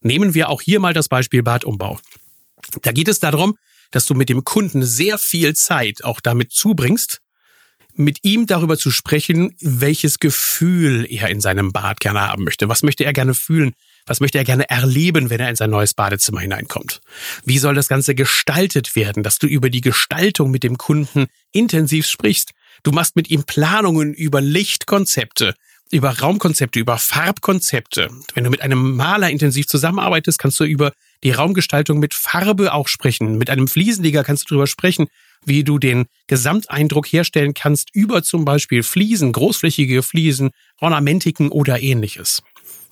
Nehmen 0.00 0.34
wir 0.34 0.48
auch 0.48 0.60
hier 0.60 0.80
mal 0.80 0.94
das 0.94 1.08
Beispiel 1.08 1.42
Badumbau. 1.42 2.00
Da 2.82 2.92
geht 2.92 3.08
es 3.08 3.20
darum, 3.20 3.56
dass 3.90 4.06
du 4.06 4.14
mit 4.14 4.28
dem 4.28 4.44
Kunden 4.44 4.82
sehr 4.82 5.18
viel 5.18 5.54
Zeit 5.54 6.04
auch 6.04 6.20
damit 6.20 6.52
zubringst, 6.52 7.20
mit 7.98 8.18
ihm 8.22 8.46
darüber 8.46 8.76
zu 8.76 8.90
sprechen, 8.90 9.54
welches 9.60 10.18
Gefühl 10.18 11.06
er 11.08 11.30
in 11.30 11.40
seinem 11.40 11.72
Bad 11.72 12.00
gerne 12.00 12.20
haben 12.20 12.44
möchte. 12.44 12.68
Was 12.68 12.82
möchte 12.82 13.04
er 13.04 13.12
gerne 13.12 13.34
fühlen? 13.34 13.72
Was 14.06 14.20
möchte 14.20 14.38
er 14.38 14.44
gerne 14.44 14.68
erleben, 14.68 15.30
wenn 15.30 15.40
er 15.40 15.48
in 15.48 15.56
sein 15.56 15.70
neues 15.70 15.94
Badezimmer 15.94 16.40
hineinkommt? 16.40 17.00
Wie 17.44 17.58
soll 17.58 17.74
das 17.74 17.88
Ganze 17.88 18.14
gestaltet 18.14 18.94
werden, 18.94 19.22
dass 19.22 19.38
du 19.38 19.46
über 19.46 19.70
die 19.70 19.80
Gestaltung 19.80 20.50
mit 20.50 20.62
dem 20.62 20.78
Kunden 20.78 21.26
intensiv 21.52 22.06
sprichst? 22.06 22.50
Du 22.82 22.92
machst 22.92 23.16
mit 23.16 23.30
ihm 23.30 23.44
Planungen 23.44 24.12
über 24.12 24.40
Lichtkonzepte, 24.40 25.54
über 25.90 26.18
Raumkonzepte, 26.18 26.78
über 26.78 26.98
Farbkonzepte. 26.98 28.10
Wenn 28.34 28.44
du 28.44 28.50
mit 28.50 28.60
einem 28.60 28.94
Maler 28.94 29.30
intensiv 29.30 29.66
zusammenarbeitest, 29.66 30.38
kannst 30.38 30.60
du 30.60 30.64
über 30.64 30.92
die 31.22 31.30
Raumgestaltung 31.30 31.98
mit 31.98 32.14
Farbe 32.14 32.72
auch 32.72 32.88
sprechen. 32.88 33.38
Mit 33.38 33.50
einem 33.50 33.68
Fliesenleger 33.68 34.24
kannst 34.24 34.44
du 34.44 34.54
darüber 34.54 34.66
sprechen, 34.66 35.06
wie 35.44 35.64
du 35.64 35.78
den 35.78 36.06
Gesamteindruck 36.26 37.06
herstellen 37.06 37.54
kannst 37.54 37.94
über 37.94 38.22
zum 38.22 38.44
Beispiel 38.44 38.82
Fliesen, 38.82 39.32
großflächige 39.32 40.02
Fliesen, 40.02 40.50
Ornamentiken 40.80 41.50
oder 41.50 41.80
ähnliches. 41.80 42.42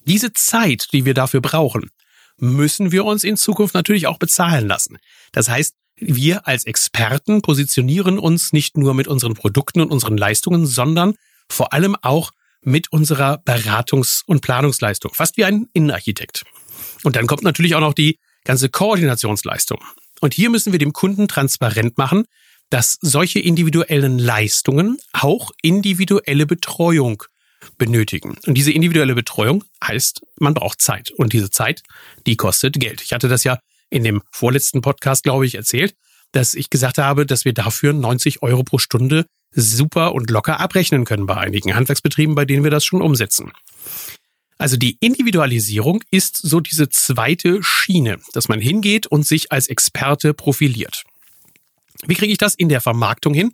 Diese 0.07 0.33
Zeit, 0.33 0.88
die 0.93 1.04
wir 1.04 1.14
dafür 1.14 1.40
brauchen, 1.40 1.90
müssen 2.38 2.93
wir 2.93 3.04
uns 3.04 3.25
in 3.25 3.37
Zukunft 3.37 3.75
natürlich 3.75 4.07
auch 4.07 4.19
bezahlen 4.19 4.66
lassen. 4.66 4.99
Das 5.33 5.49
heißt, 5.49 5.75
wir 5.97 6.47
als 6.47 6.64
Experten 6.64 7.43
positionieren 7.43 8.19
uns 8.19 8.52
nicht 8.52 8.76
nur 8.76 8.95
mit 8.95 9.07
unseren 9.07 9.35
Produkten 9.35 9.81
und 9.81 9.90
unseren 9.90 10.16
Leistungen, 10.16 10.66
sondern 10.66 11.14
vor 11.49 11.73
allem 11.73 11.97
auch 12.02 12.33
mit 12.62 12.90
unserer 12.93 13.43
Beratungs- 13.45 14.23
und 14.26 14.40
Planungsleistung, 14.40 15.12
fast 15.14 15.37
wie 15.37 15.45
ein 15.45 15.69
Innenarchitekt. 15.73 16.45
Und 17.02 17.16
dann 17.16 17.26
kommt 17.26 17.42
natürlich 17.42 17.74
auch 17.74 17.80
noch 17.80 17.94
die 17.94 18.18
ganze 18.44 18.68
Koordinationsleistung. 18.68 19.80
Und 20.20 20.34
hier 20.34 20.50
müssen 20.50 20.72
wir 20.72 20.78
dem 20.78 20.92
Kunden 20.92 21.28
transparent 21.28 21.98
machen, 21.98 22.24
dass 22.70 22.98
solche 23.00 23.40
individuellen 23.40 24.18
Leistungen 24.18 24.98
auch 25.12 25.50
individuelle 25.62 26.46
Betreuung 26.46 27.22
benötigen. 27.78 28.36
Und 28.46 28.54
diese 28.54 28.72
individuelle 28.72 29.14
Betreuung 29.14 29.64
heißt, 29.82 30.22
man 30.38 30.54
braucht 30.54 30.80
Zeit. 30.80 31.10
Und 31.10 31.32
diese 31.32 31.50
Zeit, 31.50 31.82
die 32.26 32.36
kostet 32.36 32.78
Geld. 32.78 33.02
Ich 33.02 33.12
hatte 33.12 33.28
das 33.28 33.44
ja 33.44 33.58
in 33.90 34.04
dem 34.04 34.22
vorletzten 34.30 34.80
Podcast, 34.80 35.24
glaube 35.24 35.46
ich, 35.46 35.54
erzählt, 35.54 35.94
dass 36.32 36.54
ich 36.54 36.68
gesagt 36.68 36.98
habe, 36.98 37.26
dass 37.26 37.44
wir 37.44 37.52
dafür 37.52 37.92
90 37.92 38.42
Euro 38.42 38.64
pro 38.64 38.78
Stunde 38.78 39.26
super 39.52 40.14
und 40.14 40.30
locker 40.30 40.58
abrechnen 40.58 41.04
können 41.04 41.26
bei 41.26 41.36
einigen 41.36 41.74
Handwerksbetrieben, 41.74 42.34
bei 42.34 42.44
denen 42.44 42.64
wir 42.64 42.70
das 42.70 42.84
schon 42.84 43.02
umsetzen. 43.02 43.52
Also 44.58 44.76
die 44.76 44.96
Individualisierung 45.00 46.02
ist 46.11 46.37
so 46.37 46.61
diese 46.61 46.88
zweite 46.88 47.62
Schiene, 47.62 48.18
dass 48.32 48.49
man 48.49 48.61
hingeht 48.61 49.06
und 49.06 49.26
sich 49.26 49.50
als 49.52 49.68
Experte 49.68 50.32
profiliert. 50.34 51.04
Wie 52.06 52.14
kriege 52.14 52.32
ich 52.32 52.38
das 52.38 52.54
in 52.54 52.68
der 52.68 52.80
Vermarktung 52.80 53.34
hin, 53.34 53.52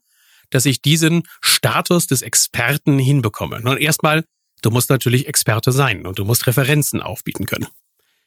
dass 0.50 0.66
ich 0.66 0.82
diesen 0.82 1.22
Status 1.40 2.06
des 2.06 2.22
Experten 2.22 2.98
hinbekomme? 2.98 3.60
Nun 3.60 3.78
erstmal, 3.78 4.24
du 4.62 4.70
musst 4.70 4.90
natürlich 4.90 5.26
Experte 5.26 5.72
sein 5.72 6.06
und 6.06 6.18
du 6.18 6.24
musst 6.24 6.46
Referenzen 6.46 7.00
aufbieten 7.00 7.46
können. 7.46 7.68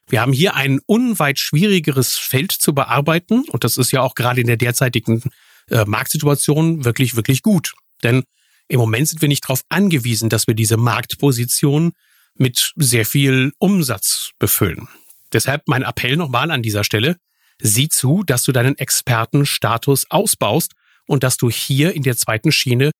Wir 0.07 0.21
haben 0.21 0.33
hier 0.33 0.55
ein 0.55 0.79
unweit 0.85 1.39
schwierigeres 1.39 2.17
Feld 2.17 2.51
zu 2.51 2.73
bearbeiten 2.73 3.45
und 3.49 3.63
das 3.63 3.77
ist 3.77 3.91
ja 3.91 4.01
auch 4.01 4.15
gerade 4.15 4.41
in 4.41 4.47
der 4.47 4.57
derzeitigen 4.57 5.23
äh, 5.69 5.85
Marktsituation 5.85 6.83
wirklich, 6.85 7.15
wirklich 7.15 7.41
gut. 7.41 7.73
Denn 8.03 8.23
im 8.67 8.79
Moment 8.79 9.07
sind 9.07 9.21
wir 9.21 9.29
nicht 9.29 9.43
darauf 9.43 9.61
angewiesen, 9.69 10.29
dass 10.29 10.47
wir 10.47 10.55
diese 10.55 10.77
Marktposition 10.77 11.93
mit 12.35 12.73
sehr 12.75 13.05
viel 13.05 13.53
Umsatz 13.57 14.31
befüllen. 14.39 14.87
Deshalb 15.31 15.67
mein 15.67 15.83
Appell 15.83 16.15
nochmal 16.15 16.51
an 16.51 16.63
dieser 16.63 16.83
Stelle. 16.83 17.17
Sieh 17.61 17.89
zu, 17.89 18.23
dass 18.23 18.43
du 18.43 18.51
deinen 18.51 18.77
Expertenstatus 18.77 20.09
ausbaust 20.09 20.73
und 21.07 21.23
dass 21.23 21.37
du 21.37 21.49
hier 21.49 21.93
in 21.93 22.03
der 22.03 22.17
zweiten 22.17 22.51
Schiene 22.51 22.91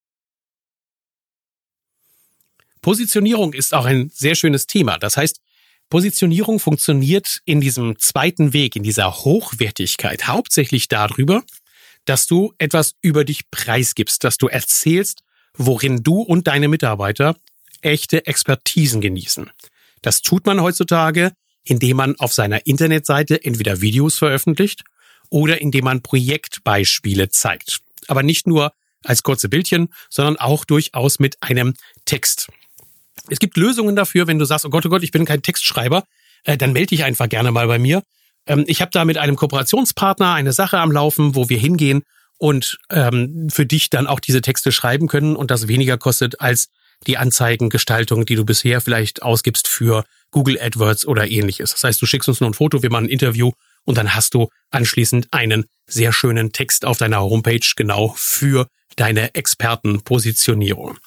Positionierung 2.83 3.53
ist 3.53 3.73
auch 3.73 3.85
ein 3.85 4.11
sehr 4.13 4.35
schönes 4.35 4.67
Thema. 4.67 4.99
Das 4.99 5.17
heißt, 5.17 5.39
Positionierung 5.89 6.59
funktioniert 6.59 7.39
in 7.45 7.61
diesem 7.61 7.97
zweiten 7.97 8.53
Weg, 8.53 8.75
in 8.75 8.83
dieser 8.83 9.23
Hochwertigkeit, 9.23 10.27
hauptsächlich 10.27 10.89
darüber, 10.89 11.43
dass 12.05 12.27
du 12.27 12.53
etwas 12.57 12.93
über 13.01 13.23
dich 13.23 13.49
preisgibst, 13.49 14.23
dass 14.23 14.37
du 14.37 14.47
erzählst, 14.47 15.23
worin 15.57 16.03
du 16.03 16.21
und 16.21 16.47
deine 16.47 16.67
Mitarbeiter 16.67 17.37
echte 17.83 18.25
Expertisen 18.25 19.01
genießen. 19.01 19.49
Das 20.01 20.21
tut 20.21 20.45
man 20.45 20.61
heutzutage, 20.61 21.31
indem 21.63 21.97
man 21.97 22.15
auf 22.19 22.33
seiner 22.33 22.65
Internetseite 22.67 23.43
entweder 23.43 23.81
Videos 23.81 24.17
veröffentlicht 24.17 24.83
oder 25.29 25.61
indem 25.61 25.85
man 25.85 26.01
Projektbeispiele 26.01 27.29
zeigt. 27.29 27.79
Aber 28.07 28.21
nicht 28.21 28.47
nur 28.47 28.73
als 29.03 29.23
kurze 29.23 29.49
Bildchen, 29.49 29.89
sondern 30.09 30.37
auch 30.37 30.65
durchaus 30.65 31.19
mit 31.19 31.37
einem 31.41 31.73
Text. 32.05 32.49
Es 33.29 33.39
gibt 33.39 33.57
Lösungen 33.57 33.95
dafür, 33.95 34.27
wenn 34.27 34.39
du 34.39 34.45
sagst, 34.45 34.65
oh 34.65 34.69
Gott, 34.69 34.85
oh 34.85 34.89
Gott, 34.89 35.03
ich 35.03 35.11
bin 35.11 35.25
kein 35.25 35.41
Textschreiber, 35.41 36.03
äh, 36.43 36.57
dann 36.57 36.73
melde 36.73 36.87
dich 36.87 37.03
einfach 37.03 37.29
gerne 37.29 37.51
mal 37.51 37.67
bei 37.67 37.79
mir. 37.79 38.03
Ähm, 38.45 38.65
ich 38.67 38.81
habe 38.81 38.91
da 38.91 39.05
mit 39.05 39.17
einem 39.17 39.35
Kooperationspartner 39.35 40.33
eine 40.33 40.53
Sache 40.53 40.79
am 40.79 40.91
Laufen, 40.91 41.35
wo 41.35 41.49
wir 41.49 41.57
hingehen 41.57 42.03
und 42.37 42.77
ähm, 42.89 43.47
für 43.49 43.65
dich 43.65 43.89
dann 43.89 44.07
auch 44.07 44.19
diese 44.19 44.41
Texte 44.41 44.71
schreiben 44.71 45.07
können 45.07 45.35
und 45.35 45.51
das 45.51 45.67
weniger 45.67 45.97
kostet 45.97 46.41
als 46.41 46.69
die 47.07 47.17
Anzeigengestaltung, 47.17 48.25
die 48.25 48.35
du 48.35 48.45
bisher 48.45 48.81
vielleicht 48.81 49.21
ausgibst 49.21 49.67
für 49.67 50.05
Google 50.31 50.59
AdWords 50.59 51.05
oder 51.05 51.29
ähnliches. 51.29 51.71
Das 51.71 51.83
heißt, 51.83 52.01
du 52.01 52.05
schickst 52.05 52.29
uns 52.29 52.39
nur 52.39 52.49
ein 52.49 52.53
Foto, 52.55 52.83
wir 52.83 52.89
machen 52.89 53.05
ein 53.05 53.09
Interview 53.09 53.51
und 53.85 53.97
dann 53.97 54.15
hast 54.15 54.33
du 54.33 54.49
anschließend 54.71 55.27
einen 55.31 55.65
sehr 55.87 56.13
schönen 56.13 56.51
Text 56.51 56.85
auf 56.85 56.97
deiner 56.97 57.21
Homepage 57.21 57.65
genau 57.75 58.13
für 58.17 58.67
deine 58.95 59.35
Expertenpositionierung. 59.35 60.97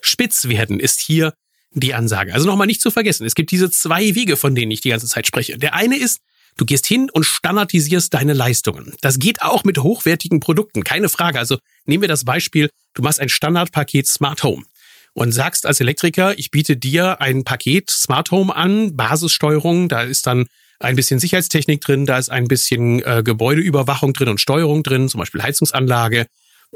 Spitz 0.00 0.48
werden 0.48 0.80
ist 0.80 1.00
hier 1.00 1.34
die 1.74 1.94
Ansage. 1.94 2.34
Also 2.34 2.46
nochmal 2.46 2.66
nicht 2.66 2.80
zu 2.80 2.90
vergessen, 2.90 3.26
es 3.26 3.34
gibt 3.34 3.50
diese 3.50 3.70
zwei 3.70 4.14
Wege, 4.14 4.36
von 4.36 4.54
denen 4.54 4.70
ich 4.70 4.80
die 4.80 4.90
ganze 4.90 5.06
Zeit 5.06 5.26
spreche. 5.26 5.58
Der 5.58 5.74
eine 5.74 5.96
ist, 5.96 6.18
du 6.56 6.64
gehst 6.64 6.86
hin 6.86 7.08
und 7.10 7.24
standardisierst 7.24 8.12
deine 8.12 8.34
Leistungen. 8.34 8.94
Das 9.00 9.18
geht 9.18 9.42
auch 9.42 9.64
mit 9.64 9.78
hochwertigen 9.78 10.40
Produkten, 10.40 10.84
keine 10.84 11.08
Frage. 11.08 11.38
Also 11.38 11.58
nehmen 11.86 12.02
wir 12.02 12.08
das 12.08 12.24
Beispiel, 12.24 12.68
du 12.94 13.02
machst 13.02 13.20
ein 13.20 13.28
Standardpaket 13.28 14.06
Smart 14.06 14.42
Home 14.42 14.64
und 15.14 15.32
sagst 15.32 15.66
als 15.66 15.80
Elektriker, 15.80 16.38
ich 16.38 16.50
biete 16.50 16.76
dir 16.76 17.20
ein 17.20 17.44
Paket 17.44 17.90
Smart 17.90 18.30
Home 18.30 18.54
an, 18.54 18.96
Basissteuerung, 18.96 19.88
da 19.88 20.02
ist 20.02 20.26
dann 20.26 20.46
ein 20.80 20.96
bisschen 20.96 21.20
Sicherheitstechnik 21.20 21.80
drin, 21.80 22.06
da 22.06 22.18
ist 22.18 22.30
ein 22.30 22.48
bisschen 22.48 23.02
äh, 23.04 23.22
Gebäudeüberwachung 23.24 24.12
drin 24.12 24.28
und 24.28 24.40
Steuerung 24.40 24.82
drin, 24.82 25.08
zum 25.08 25.20
Beispiel 25.20 25.42
Heizungsanlage. 25.42 26.26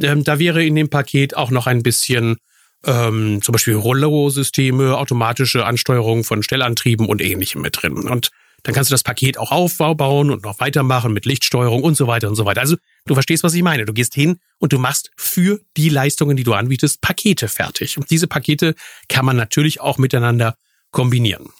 Ähm, 0.00 0.24
da 0.24 0.38
wäre 0.38 0.64
in 0.64 0.74
dem 0.74 0.90
Paket 0.90 1.36
auch 1.36 1.50
noch 1.50 1.66
ein 1.66 1.82
bisschen 1.82 2.36
ähm, 2.84 3.40
zum 3.42 3.52
Beispiel 3.52 3.74
Rollo-Systeme, 3.74 4.96
automatische 4.96 5.64
Ansteuerung 5.64 6.24
von 6.24 6.42
Stellantrieben 6.42 7.06
und 7.06 7.20
ähnlichem 7.20 7.62
mit 7.62 7.82
drin. 7.82 7.94
Und 7.94 8.30
dann 8.62 8.74
kannst 8.74 8.90
du 8.90 8.94
das 8.94 9.02
Paket 9.02 9.38
auch 9.38 9.52
aufbauen 9.52 10.30
und 10.30 10.44
noch 10.44 10.60
weitermachen 10.60 11.12
mit 11.12 11.24
Lichtsteuerung 11.24 11.82
und 11.82 11.96
so 11.96 12.06
weiter 12.06 12.28
und 12.28 12.34
so 12.34 12.44
weiter. 12.44 12.60
Also 12.60 12.76
du 13.06 13.14
verstehst, 13.14 13.44
was 13.44 13.54
ich 13.54 13.62
meine. 13.62 13.84
Du 13.84 13.92
gehst 13.92 14.14
hin 14.14 14.38
und 14.58 14.72
du 14.72 14.78
machst 14.78 15.10
für 15.16 15.60
die 15.76 15.88
Leistungen, 15.88 16.36
die 16.36 16.44
du 16.44 16.54
anbietest, 16.54 17.00
Pakete 17.00 17.48
fertig. 17.48 17.98
Und 17.98 18.10
diese 18.10 18.26
Pakete 18.26 18.74
kann 19.08 19.24
man 19.24 19.36
natürlich 19.36 19.80
auch 19.80 19.98
miteinander 19.98 20.56
kombinieren. 20.90 21.50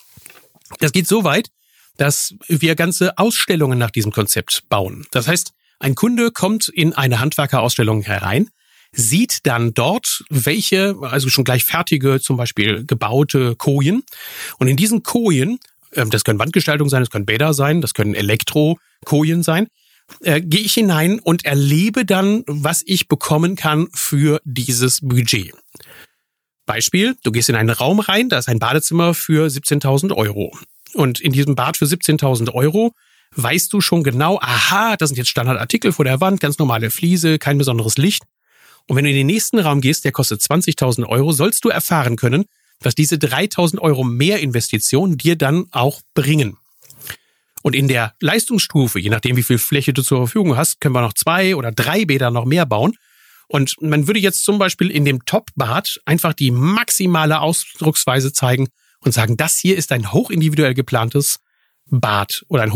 Das 0.80 0.92
geht 0.92 1.06
so 1.06 1.24
weit, 1.24 1.50
dass 1.96 2.34
wir 2.48 2.74
ganze 2.74 3.16
Ausstellungen 3.18 3.78
nach 3.78 3.90
diesem 3.90 4.12
Konzept 4.12 4.64
bauen. 4.68 5.06
Das 5.10 5.28
heißt, 5.28 5.52
ein 5.78 5.94
Kunde 5.94 6.30
kommt 6.30 6.68
in 6.68 6.92
eine 6.94 7.20
Handwerkerausstellung 7.20 8.02
herein, 8.02 8.48
sieht 8.92 9.46
dann 9.46 9.74
dort, 9.74 10.24
welche, 10.30 10.96
also 11.02 11.28
schon 11.28 11.44
gleich 11.44 11.64
fertige, 11.64 12.20
zum 12.20 12.36
Beispiel 12.36 12.84
gebaute 12.86 13.56
Kojen. 13.56 14.02
Und 14.58 14.68
in 14.68 14.76
diesen 14.76 15.02
Kojen 15.02 15.58
ähm, 15.96 16.10
das 16.10 16.24
können 16.24 16.38
Wandgestaltungen 16.38 16.90
sein, 16.90 17.02
das 17.02 17.10
können 17.10 17.26
Bäder 17.26 17.54
sein, 17.54 17.80
das 17.80 17.94
können 17.94 18.14
Elektrokojen 18.14 19.42
sein, 19.42 19.68
äh, 20.22 20.40
gehe 20.40 20.60
ich 20.60 20.74
hinein 20.74 21.18
und 21.18 21.44
erlebe 21.44 22.04
dann, 22.04 22.44
was 22.46 22.82
ich 22.86 23.08
bekommen 23.08 23.56
kann 23.56 23.88
für 23.92 24.40
dieses 24.44 25.00
Budget. 25.00 25.52
Beispiel, 26.66 27.16
du 27.22 27.30
gehst 27.30 27.48
in 27.48 27.54
einen 27.54 27.70
Raum 27.70 28.00
rein, 28.00 28.28
da 28.28 28.38
ist 28.38 28.48
ein 28.48 28.58
Badezimmer 28.58 29.14
für 29.14 29.46
17.000 29.46 30.14
Euro. 30.14 30.56
Und 30.94 31.20
in 31.20 31.32
diesem 31.32 31.54
Bad 31.54 31.76
für 31.76 31.84
17.000 31.84 32.52
Euro 32.52 32.92
weißt 33.34 33.72
du 33.72 33.80
schon 33.80 34.02
genau, 34.02 34.38
aha, 34.40 34.96
das 34.96 35.10
sind 35.10 35.16
jetzt 35.16 35.28
Standardartikel 35.28 35.92
vor 35.92 36.04
der 36.04 36.20
Wand, 36.20 36.40
ganz 36.40 36.58
normale 36.58 36.90
Fliese, 36.90 37.38
kein 37.38 37.58
besonderes 37.58 37.96
Licht. 37.98 38.24
Und 38.88 38.96
wenn 38.96 39.04
du 39.04 39.10
in 39.10 39.16
den 39.16 39.26
nächsten 39.26 39.58
Raum 39.58 39.80
gehst, 39.80 40.04
der 40.04 40.12
kostet 40.12 40.40
20.000 40.40 41.06
Euro, 41.06 41.32
sollst 41.32 41.64
du 41.64 41.68
erfahren 41.68 42.16
können, 42.16 42.46
was 42.80 42.94
diese 42.94 43.18
3000 43.18 43.80
Euro 43.82 44.04
mehr 44.04 44.40
Investition 44.40 45.16
dir 45.16 45.36
dann 45.36 45.66
auch 45.70 46.00
bringen. 46.14 46.56
Und 47.66 47.74
in 47.74 47.88
der 47.88 48.14
Leistungsstufe, 48.20 49.00
je 49.00 49.10
nachdem 49.10 49.36
wie 49.36 49.42
viel 49.42 49.58
Fläche 49.58 49.92
du 49.92 50.02
zur 50.02 50.18
Verfügung 50.18 50.56
hast, 50.56 50.80
können 50.80 50.94
wir 50.94 51.00
noch 51.00 51.14
zwei 51.14 51.56
oder 51.56 51.72
drei 51.72 52.04
Bäder 52.04 52.30
noch 52.30 52.44
mehr 52.44 52.64
bauen. 52.64 52.96
Und 53.48 53.74
man 53.80 54.06
würde 54.06 54.20
jetzt 54.20 54.44
zum 54.44 54.60
Beispiel 54.60 54.88
in 54.88 55.04
dem 55.04 55.24
Top-Bad 55.24 56.00
einfach 56.04 56.32
die 56.32 56.52
maximale 56.52 57.40
Ausdrucksweise 57.40 58.32
zeigen 58.32 58.68
und 59.00 59.10
sagen, 59.10 59.36
das 59.36 59.58
hier 59.58 59.76
ist 59.76 59.90
ein 59.90 60.12
hochindividuell 60.12 60.74
geplantes 60.74 61.40
Bad 61.86 62.44
oder 62.46 62.62
ein 62.62 62.74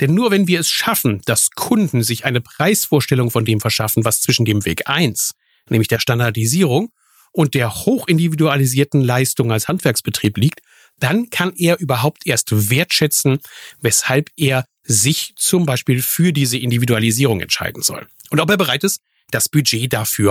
denn 0.00 0.14
nur 0.14 0.30
wenn 0.30 0.46
wir 0.46 0.60
es 0.60 0.70
schaffen, 0.70 1.22
dass 1.24 1.50
Kunden 1.50 2.04
sich 2.04 2.24
eine 2.24 2.40
Preisvorstellung 2.40 3.32
von 3.32 3.44
dem 3.44 3.60
verschaffen, 3.60 4.04
was 4.04 4.20
zwischen 4.20 4.44
dem 4.44 4.64
Weg 4.64 4.88
eins, 4.88 5.32
nämlich 5.68 5.88
der 5.88 5.98
Standardisierung, 5.98 6.92
und 7.36 7.52
der 7.52 7.74
hochindividualisierten 7.74 9.02
Leistung 9.02 9.52
als 9.52 9.68
Handwerksbetrieb 9.68 10.38
liegt, 10.38 10.60
dann 10.98 11.28
kann 11.28 11.52
er 11.54 11.78
überhaupt 11.78 12.26
erst 12.26 12.70
wertschätzen, 12.70 13.40
weshalb 13.82 14.30
er 14.36 14.64
sich 14.84 15.34
zum 15.36 15.66
Beispiel 15.66 16.00
für 16.00 16.32
diese 16.32 16.56
Individualisierung 16.56 17.42
entscheiden 17.42 17.82
soll. 17.82 18.06
Und 18.30 18.40
ob 18.40 18.48
er 18.48 18.56
bereit 18.56 18.84
ist, 18.84 19.02
das 19.30 19.50
Budget 19.50 19.92
dafür. 19.92 20.30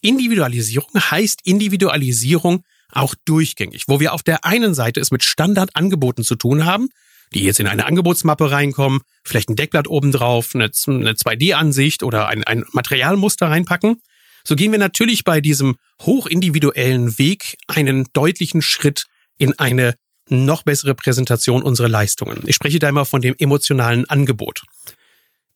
Individualisierung 0.00 0.90
heißt 0.94 1.42
Individualisierung 1.44 2.64
auch 2.90 3.14
durchgängig, 3.24 3.84
wo 3.86 4.00
wir 4.00 4.12
auf 4.12 4.24
der 4.24 4.44
einen 4.44 4.74
Seite 4.74 4.98
es 4.98 5.12
mit 5.12 5.22
Standardangeboten 5.22 6.24
zu 6.24 6.34
tun 6.34 6.64
haben, 6.64 6.88
die 7.34 7.44
jetzt 7.44 7.60
in 7.60 7.68
eine 7.68 7.86
Angebotsmappe 7.86 8.50
reinkommen, 8.50 9.02
vielleicht 9.22 9.48
ein 9.48 9.56
Deckblatt 9.56 9.86
obendrauf, 9.86 10.56
eine, 10.56 10.64
eine 10.64 11.12
2D-Ansicht 11.12 12.02
oder 12.02 12.26
ein, 12.26 12.42
ein 12.42 12.64
Materialmuster 12.72 13.46
reinpacken 13.46 14.02
so 14.44 14.56
gehen 14.56 14.72
wir 14.72 14.78
natürlich 14.78 15.24
bei 15.24 15.40
diesem 15.40 15.76
hochindividuellen 16.00 17.18
Weg 17.18 17.56
einen 17.68 18.06
deutlichen 18.12 18.62
Schritt 18.62 19.06
in 19.38 19.58
eine 19.58 19.94
noch 20.28 20.62
bessere 20.62 20.94
Präsentation 20.94 21.62
unserer 21.62 21.88
Leistungen. 21.88 22.42
Ich 22.46 22.56
spreche 22.56 22.78
da 22.78 22.88
immer 22.88 23.04
von 23.04 23.20
dem 23.20 23.34
emotionalen 23.38 24.08
Angebot. 24.08 24.62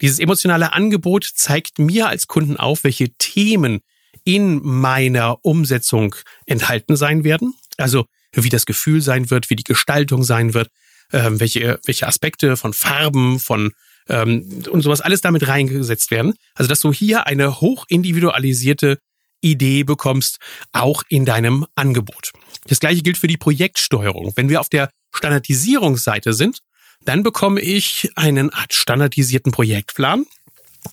Dieses 0.01 0.19
emotionale 0.19 0.73
Angebot 0.73 1.25
zeigt 1.35 1.79
mir 1.79 2.09
als 2.09 2.27
Kunden 2.27 2.57
auf, 2.57 2.85
welche 2.85 3.11
Themen 3.15 3.81
in 4.25 4.61
meiner 4.63 5.45
Umsetzung 5.45 6.15
enthalten 6.45 6.97
sein 6.97 7.25
werden. 7.25 7.55
Also 7.79 8.07
wie 8.33 8.49
das 8.49 8.67
Gefühl 8.67 9.01
sein 9.01 9.31
wird, 9.31 9.49
wie 9.49 9.57
die 9.57 9.65
Gestaltung 9.65 10.23
sein 10.23 10.53
wird, 10.53 10.69
äh, 11.13 11.31
welche, 11.31 11.79
welche 11.85 12.07
Aspekte 12.07 12.57
von 12.57 12.73
Farben, 12.73 13.39
von 13.39 13.73
ähm, 14.09 14.65
und 14.71 14.83
sowas 14.83 15.01
alles 15.01 15.21
damit 15.21 15.49
reingesetzt 15.49 16.11
werden. 16.11 16.35
Also 16.55 16.69
dass 16.69 16.81
du 16.81 16.93
hier 16.93 17.27
eine 17.27 17.61
hoch 17.61 17.87
individualisierte 17.89 18.99
Idee 19.41 19.85
bekommst, 19.85 20.39
auch 20.73 21.03
in 21.09 21.25
deinem 21.25 21.67
Angebot. 21.75 22.33
Das 22.67 22.81
gleiche 22.81 23.03
gilt 23.03 23.19
für 23.19 23.27
die 23.27 23.37
Projektsteuerung. 23.37 24.33
Wenn 24.35 24.49
wir 24.49 24.61
auf 24.61 24.69
der 24.69 24.91
Standardisierungsseite 25.15 26.33
sind, 26.33 26.61
dann 27.05 27.23
bekomme 27.23 27.61
ich 27.61 28.11
einen 28.17 28.51
Art 28.51 28.75
standardisierten 28.75 29.53
Projektplan 29.53 30.27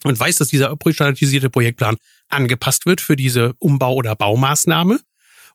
und 0.04 0.20
weiß, 0.20 0.38
dass 0.38 0.50
dieser 0.50 0.76
standardisierte 0.92 1.50
Projektplan 1.50 1.98
angepasst 2.30 2.86
wird 2.86 3.02
für 3.02 3.16
diese 3.16 3.54
Umbau- 3.60 3.96
oder 3.96 4.16
Baumaßnahme. 4.16 5.00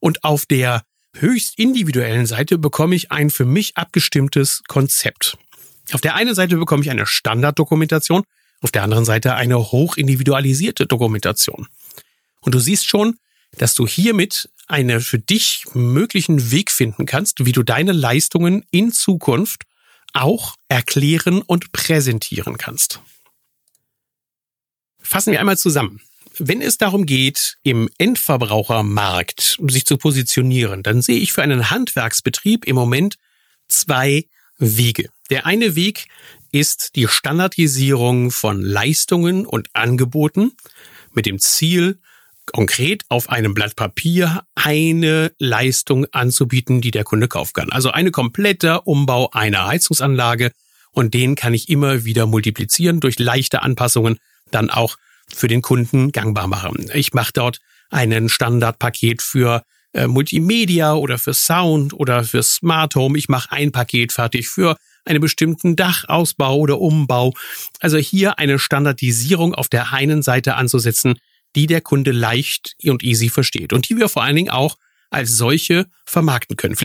Und 0.01 0.25
auf 0.25 0.47
der 0.47 0.83
höchst 1.17 1.59
individuellen 1.59 2.27
Seite 2.27 2.59
bekomme 2.59 2.95
ich 2.95 3.11
ein 3.11 3.31
für 3.31 3.45
mich 3.45 3.77
abgestimmtes 3.77 4.63
Konzept. 4.69 5.37
Auf 5.93 6.01
der 6.01 6.15
einen 6.15 6.35
Seite 6.35 6.57
bekomme 6.57 6.83
ich 6.83 6.91
eine 6.91 7.07
Standarddokumentation, 7.07 8.25
auf 8.61 8.73
der 8.73 8.83
anderen 8.83 9.05
Seite 9.05 9.35
eine 9.35 9.59
hoch 9.59 9.97
individualisierte 9.97 10.87
Dokumentation. 10.87 11.69
Und 12.41 12.55
du 12.55 12.59
siehst 12.59 12.87
schon, 12.87 13.17
dass 13.57 13.75
du 13.75 13.87
hiermit 13.87 14.51
einen 14.67 15.01
für 15.01 15.19
dich 15.19 15.65
möglichen 15.73 16.51
Weg 16.51 16.71
finden 16.71 17.07
kannst, 17.07 17.45
wie 17.45 17.53
du 17.53 17.63
deine 17.63 17.93
Leistungen 17.93 18.65
in 18.71 18.93
Zukunft 18.93 19.63
auch 20.13 20.55
erklären 20.69 21.43
und 21.43 21.73
präsentieren 21.73 22.59
kannst. 22.59 23.01
Fassen 25.01 25.33
wir 25.33 25.41
einmal 25.41 25.57
zusammen. 25.57 26.01
Wenn 26.39 26.61
es 26.61 26.79
darum 26.79 27.07
geht, 27.07 27.57
im 27.63 27.89
Endverbrauchermarkt 27.99 29.59
sich 29.67 29.87
zu 29.87 29.97
positionieren, 29.97 30.83
dann 30.83 31.03
sehe 31.03 31.19
ich 31.19 31.33
für 31.33 31.43
einen 31.43 31.71
Handwerksbetrieb 31.71 32.65
im 32.67 32.77
Moment 32.77 33.17
zwei 33.69 34.27
Wege. 34.59 35.09
Der 35.31 35.47
eine 35.47 35.75
Weg 35.75 36.07
ist 36.53 36.97
die 36.97 37.09
Standardisierung 37.09 38.31
von 38.31 38.61
Leistungen 38.61 39.47
und 39.47 39.69
Angeboten 39.75 40.53
mit 41.13 41.27
dem 41.27 41.39
Ziel, 41.39 42.01
konkret 42.47 43.05
auf 43.09 43.29
einem 43.29 43.55
Blatt 43.55 43.77
Papier 43.77 44.43
eine 44.55 45.33
Leistung 45.39 46.07
anzubieten, 46.13 46.81
die 46.81 46.91
der 46.91 47.05
Kunde 47.05 47.29
kaufen 47.29 47.53
kann. 47.55 47.71
Also 47.71 47.91
eine 47.91 48.11
komplette 48.11 48.81
Umbau 48.83 49.31
einer 49.33 49.67
Heizungsanlage 49.67 50.53
und 50.93 51.15
den 51.15 51.35
kann 51.35 51.55
ich 51.55 51.69
immer 51.69 52.05
wieder 52.05 52.27
multiplizieren 52.27 53.01
durch 53.01 53.19
leichte 53.19 53.63
Anpassungen 53.63 54.19
dann 54.51 54.71
auch 54.71 54.97
für 55.33 55.49
den 55.49 55.61
Kunden 55.61 56.11
gangbar 56.11 56.49
machen. 56.49 56.91
Ich 56.95 57.13
mache 57.13 57.33
dort 57.35 57.61
einen 57.91 58.29
Standardpaket 58.29 59.23
für 59.23 59.63
äh, 59.99 60.07
Multimedia 60.07 60.95
oder 60.95 61.19
für 61.19 61.35
Sound 61.35 61.93
oder 61.93 62.23
für 62.23 62.43
Smart 62.43 62.95
Home. 62.95 63.19
Ich 63.19 63.29
mache 63.29 63.51
ein 63.51 63.73
Paket 63.73 64.13
fertig 64.13 64.49
für 64.49 64.77
einen 65.05 65.21
bestimmten 65.21 65.75
Dachausbau 65.75 66.57
oder 66.57 66.81
Umbau. 66.81 67.35
Also 67.81 67.99
hier 67.99 68.39
eine 68.39 68.59
Standardisierung 68.59 69.55
auf 69.55 69.69
der 69.69 69.93
einen 69.93 70.23
Seite 70.23 70.55
anzusetzen, 70.55 71.19
die 71.57 71.67
der 71.67 71.81
Kunde 71.81 72.13
leicht 72.13 72.77
und 72.85 73.03
easy 73.03 73.29
versteht 73.29 73.73
und 73.73 73.89
die 73.89 73.97
wir 73.97 74.09
vor 74.09 74.23
allen 74.23 74.37
Dingen 74.37 74.51
auch 74.51 74.77
als 75.11 75.37
solche 75.37 75.87
vermarkten 76.05 76.57
können. 76.57 76.77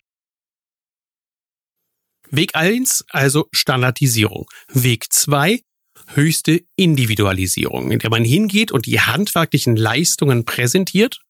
Weg 2.32 2.56
eins 2.56 3.06
also 3.10 3.48
Standardisierung. 3.52 4.48
Weg 4.70 5.14
zwei 5.14 5.62
höchste 6.08 6.64
Individualisierung, 6.76 7.92
in 7.92 8.00
der 8.00 8.10
man 8.10 8.26
hingeht 8.26 8.72
und 8.72 8.88
die 8.88 9.00
handwerklichen 9.00 9.76
Leistungen 9.76 10.46
präsentiert, 10.46 11.23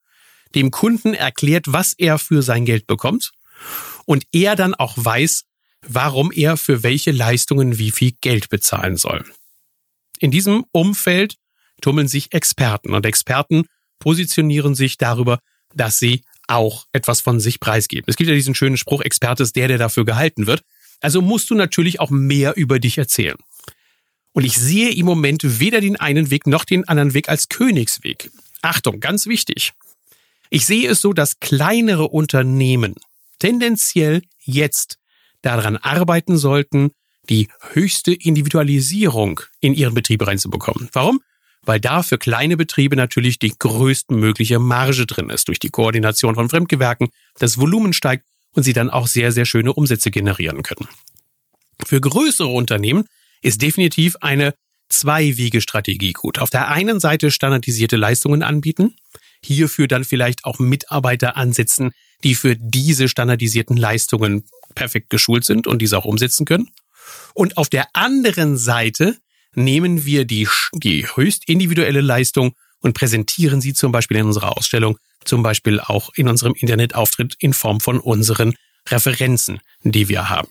dem 0.56 0.72
Kunden 0.72 1.14
erklärt, 1.14 1.66
was 1.68 1.94
er 1.98 2.20
für 2.20 2.42
sein 2.42 2.66
Geld 2.66 2.88
bekommt 2.88 3.32
und 4.06 4.26
er 4.32 4.56
dann 4.56 4.74
auch 4.74 4.94
weiß, 4.98 5.44
warum 5.88 6.32
er 6.32 6.58
für 6.58 6.84
welche 6.84 7.12
Leistungen 7.12 7.78
wie 7.78 7.92
viel 7.92 8.14
Geld 8.22 8.50
bezahlen 8.50 8.98
soll. 8.98 9.24
In 10.20 10.32
diesem 10.32 10.66
Umfeld 10.72 11.36
tummeln 11.82 12.08
sich 12.08 12.34
Experten 12.34 12.94
und 12.94 13.06
Experten 13.06 13.66
positionieren 14.00 14.76
sich 14.76 14.98
darüber, 14.98 15.40
dass 15.74 16.00
sie 16.00 16.24
auch 16.48 16.86
etwas 16.92 17.22
von 17.22 17.40
sich 17.40 17.60
preisgeben. 17.60 18.06
Es 18.08 18.16
gibt 18.16 18.30
ja 18.30 18.36
diesen 18.36 18.56
schönen 18.56 18.78
Spruch, 18.78 19.02
Experte 19.02 19.44
ist 19.44 19.56
der, 19.56 19.68
der 19.68 19.78
dafür 19.78 20.06
gehalten 20.06 20.48
wird. 20.48 20.64
Also 21.02 21.22
musst 21.22 21.50
du 21.50 21.56
natürlich 21.56 22.00
auch 22.00 22.10
mehr 22.10 22.56
über 22.56 22.80
dich 22.80 22.98
erzählen. 22.98 23.38
Und 24.34 24.46
ich 24.46 24.58
sehe 24.58 24.92
im 24.92 25.06
Moment 25.06 25.60
weder 25.60 25.80
den 25.80 25.96
einen 25.96 26.32
Weg 26.32 26.48
noch 26.48 26.66
den 26.66 26.88
anderen 26.88 27.14
Weg 27.14 27.30
als 27.30 27.50
Königsweg. 27.50 28.32
Achtung, 28.62 29.00
ganz 29.00 29.28
wichtig. 29.28 29.74
Ich 30.54 30.68
sehe 30.68 30.88
es 30.88 31.02
so, 31.02 31.14
dass 31.14 31.40
kleinere 31.40 32.10
Unternehmen 32.10 32.94
tendenziell 33.40 34.22
jetzt 34.44 35.00
daran 35.42 35.78
arbeiten 35.78 36.38
sollten, 36.38 36.92
die 37.28 37.48
höchste 37.72 38.14
Individualisierung 38.14 39.42
in 39.62 39.74
ihren 39.74 39.96
Betrieb 39.96 40.28
reinzubekommen. 40.28 40.90
Warum? 40.94 41.22
Weil 41.64 41.80
da 41.80 42.04
für 42.04 42.20
kleine 42.20 42.56
Betriebe 42.56 42.96
natürlich 42.96 43.40
die 43.40 43.56
größtmögliche 43.58 44.60
Marge 44.60 45.08
drin 45.08 45.32
ist. 45.32 45.48
Durch 45.48 45.58
die 45.58 45.70
Koordination 45.70 46.36
von 46.36 46.50
Fremdgewerken, 46.50 47.10
das 47.40 47.58
Volumen 47.58 47.92
steigt 47.92 48.28
und 48.52 48.62
sie 48.62 48.74
dann 48.74 48.92
auch 48.92 49.08
sehr, 49.08 49.32
sehr 49.32 49.46
schöne 49.46 49.74
Umsätze 49.74 50.12
generieren 50.12 50.62
können. 50.62 50.88
Für 51.84 52.00
größere 52.00 52.50
Unternehmen 52.50 53.06
ist 53.42 53.64
definitiv 53.64 54.18
eine 54.22 54.54
Zwei-Wege-Strategie 54.90 56.14
gut. 56.14 56.38
Auf 56.38 56.52
der 56.52 56.68
einen 56.68 57.00
Seite 57.00 57.32
standardisierte 57.32 57.96
Leistungen 57.96 58.44
anbieten, 58.44 58.96
hierfür 59.46 59.88
dann 59.88 60.04
vielleicht 60.04 60.46
auch 60.46 60.60
Mitarbeiter 60.60 61.38
ansetzen, 61.38 61.92
die 62.24 62.36
für 62.36 62.56
diese 62.56 63.08
standardisierten 63.08 63.78
Leistungen 63.78 64.46
perfekt 64.76 65.10
geschult 65.10 65.46
sind 65.46 65.68
und 65.68 65.82
diese 65.82 65.98
auch 65.98 66.06
umsetzen 66.06 66.46
können. 66.46 66.70
Und 67.34 67.58
auf 67.58 67.70
der 67.70 67.88
anderen 67.94 68.58
Seite 68.58 69.18
nehmen 69.54 70.06
wir 70.06 70.26
die, 70.26 70.48
die 70.74 71.06
höchst 71.08 71.48
individuelle 71.48 72.02
Leistung 72.02 72.56
und 72.80 72.94
präsentieren 72.94 73.62
sie 73.62 73.74
zum 73.74 73.92
Beispiel 73.92 74.18
in 74.18 74.26
unserer 74.26 74.58
Ausstellung, 74.58 74.98
zum 75.26 75.44
Beispiel 75.44 75.80
auch 75.80 76.12
in 76.16 76.28
unserem 76.28 76.54
Internetauftritt 76.54 77.36
in 77.40 77.54
Form 77.54 77.80
von 77.80 78.00
unseren 78.00 78.56
Referenzen, 78.90 79.60
die 79.84 80.10
wir 80.10 80.30
haben. 80.30 80.50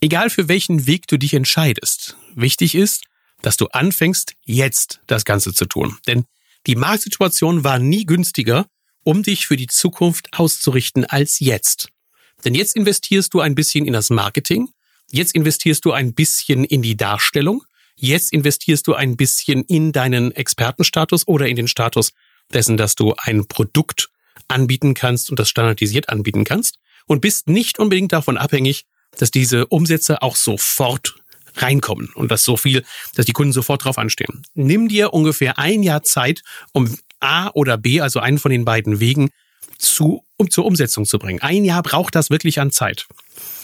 Egal 0.00 0.30
für 0.30 0.48
welchen 0.48 0.86
Weg 0.86 1.06
du 1.06 1.16
dich 1.16 1.32
entscheidest, 1.34 2.16
wichtig 2.34 2.74
ist, 2.74 3.04
dass 3.40 3.56
du 3.56 3.66
anfängst, 3.68 4.34
jetzt 4.44 5.00
das 5.06 5.24
Ganze 5.24 5.54
zu 5.54 5.66
tun. 5.66 5.98
Denn 6.06 6.24
die 6.66 6.76
Marktsituation 6.76 7.64
war 7.64 7.78
nie 7.78 8.06
günstiger, 8.06 8.66
um 9.04 9.22
dich 9.22 9.46
für 9.46 9.56
die 9.56 9.66
Zukunft 9.66 10.28
auszurichten 10.32 11.04
als 11.04 11.40
jetzt. 11.40 11.88
Denn 12.44 12.54
jetzt 12.54 12.76
investierst 12.76 13.34
du 13.34 13.40
ein 13.40 13.54
bisschen 13.54 13.84
in 13.84 13.92
das 13.92 14.10
Marketing, 14.10 14.68
jetzt 15.10 15.34
investierst 15.34 15.84
du 15.84 15.92
ein 15.92 16.14
bisschen 16.14 16.64
in 16.64 16.82
die 16.82 16.96
Darstellung, 16.96 17.64
jetzt 17.96 18.32
investierst 18.32 18.86
du 18.86 18.94
ein 18.94 19.16
bisschen 19.16 19.64
in 19.64 19.92
deinen 19.92 20.32
Expertenstatus 20.32 21.26
oder 21.26 21.48
in 21.48 21.56
den 21.56 21.68
Status 21.68 22.12
dessen, 22.52 22.76
dass 22.76 22.94
du 22.94 23.14
ein 23.16 23.46
Produkt 23.46 24.10
anbieten 24.48 24.94
kannst 24.94 25.30
und 25.30 25.38
das 25.38 25.48
standardisiert 25.48 26.08
anbieten 26.08 26.44
kannst 26.44 26.78
und 27.06 27.20
bist 27.20 27.48
nicht 27.48 27.78
unbedingt 27.78 28.12
davon 28.12 28.36
abhängig, 28.36 28.84
dass 29.18 29.30
diese 29.30 29.66
Umsätze 29.66 30.22
auch 30.22 30.36
sofort 30.36 31.16
reinkommen 31.56 32.10
und 32.14 32.30
dass 32.30 32.44
so 32.44 32.56
viel, 32.56 32.84
dass 33.14 33.26
die 33.26 33.32
Kunden 33.32 33.52
sofort 33.52 33.84
drauf 33.84 33.98
anstehen. 33.98 34.42
Nimm 34.54 34.88
dir 34.88 35.12
ungefähr 35.12 35.58
ein 35.58 35.82
Jahr 35.82 36.02
Zeit, 36.02 36.42
um 36.72 36.96
A 37.20 37.50
oder 37.54 37.78
B, 37.78 38.00
also 38.00 38.20
einen 38.20 38.38
von 38.38 38.50
den 38.50 38.64
beiden 38.64 39.00
Wegen, 39.00 39.30
zu, 39.78 40.24
um 40.36 40.50
zur 40.50 40.64
Umsetzung 40.64 41.04
zu 41.04 41.18
bringen. 41.18 41.40
Ein 41.42 41.64
Jahr 41.64 41.82
braucht 41.82 42.14
das 42.14 42.30
wirklich 42.30 42.60
an 42.60 42.70
Zeit. 42.70 43.06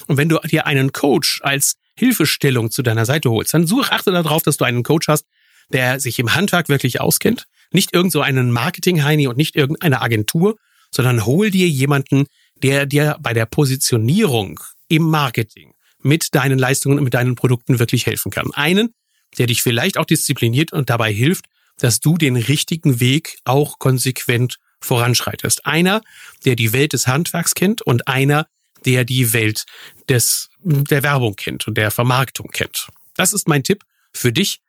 Und 0.07 0.17
wenn 0.17 0.29
du 0.29 0.39
dir 0.39 0.67
einen 0.67 0.93
Coach 0.93 1.41
als 1.43 1.75
Hilfestellung 1.97 2.71
zu 2.71 2.83
deiner 2.83 3.07
Seite 3.07 3.31
holst, 3.31 3.55
dann 3.55 3.67
such, 3.67 3.91
achte 3.91 4.11
darauf, 4.13 4.43
dass 4.43 4.57
du 4.57 4.65
einen 4.65 4.83
Coach 4.83 5.09
hast, 5.09 5.27
der 5.73 6.01
sich 6.01 6.19
im 6.19 6.35
Handwerk 6.35 6.69
wirklich 6.69 7.01
auskennt. 7.01 7.45
Nicht 7.73 7.95
irgend 7.95 8.13
so 8.13 8.21
einen 8.21 8.51
Marketing-Heini 8.51 9.27
und 9.27 9.37
nicht 9.37 9.57
irgendeine 9.57 10.01
Agentur, 10.01 10.57
sondern 10.91 11.27
hol 11.27 11.51
dir 11.51 11.69
jemanden, 11.69 12.27
der 12.63 12.87
dir 12.87 13.17
bei 13.21 13.33
der 13.35 13.47
Positionierung 13.47 14.61
im 14.89 15.03
Marketing 15.03 15.75
mit 16.03 16.35
deinen 16.35 16.59
Leistungen 16.59 16.99
und 16.99 17.05
mit 17.05 17.15
deinen 17.15 17.35
Produkten 17.35 17.79
wirklich 17.79 18.07
helfen 18.07 18.31
kann. 18.31 18.53
Einen, 18.53 18.95
der 19.37 19.47
dich 19.47 19.63
vielleicht 19.63 19.99
auch 19.99 20.05
diszipliniert 20.05 20.73
und 20.73 20.91
dabei 20.91 21.13
hilft, 21.13 21.47
dass 21.79 22.01
du 22.01 22.17
den 22.17 22.37
richtigen 22.37 23.01
Weg 23.01 23.39
auch 23.45 23.79
konsequent 23.79 24.59
voranschreitest. 24.81 25.67
Einer, 25.67 26.03
der 26.45 26.57
die 26.57 26.73
Welt 26.73 26.93
des 26.93 27.07
Handwerks 27.07 27.55
kennt 27.55 27.83
und 27.83 28.09
einer, 28.09 28.47
der 28.85 29.05
die 29.05 29.33
Welt 29.33 29.65
des, 30.09 30.51
der 30.61 31.03
Werbung 31.03 31.35
kennt 31.37 31.67
und 31.67 31.77
der 31.77 31.91
Vermarktung 31.91 32.49
kennt. 32.53 32.89
Das 33.15 33.33
ist 33.33 33.49
mein 33.49 33.65
Tipp 33.65 33.85
für 34.13 34.33
dich. 34.33 34.61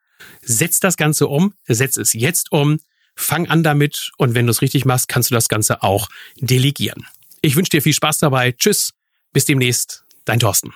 Setz 0.41 0.79
das 0.79 0.97
Ganze 0.97 1.27
um, 1.27 1.53
setz 1.67 1.97
es 1.97 2.13
jetzt 2.13 2.51
um, 2.51 2.79
fang 3.15 3.47
an 3.47 3.63
damit 3.63 4.11
und 4.17 4.33
wenn 4.33 4.47
du 4.47 4.51
es 4.51 4.61
richtig 4.61 4.85
machst, 4.85 5.07
kannst 5.07 5.29
du 5.29 5.35
das 5.35 5.49
Ganze 5.49 5.83
auch 5.83 6.09
delegieren. 6.37 7.05
Ich 7.41 7.55
wünsche 7.55 7.69
dir 7.69 7.81
viel 7.81 7.93
Spaß 7.93 8.17
dabei. 8.17 8.51
Tschüss, 8.51 8.93
Bis 9.31 9.45
demnächst, 9.45 10.03
dein 10.25 10.39
Thorsten. 10.39 10.73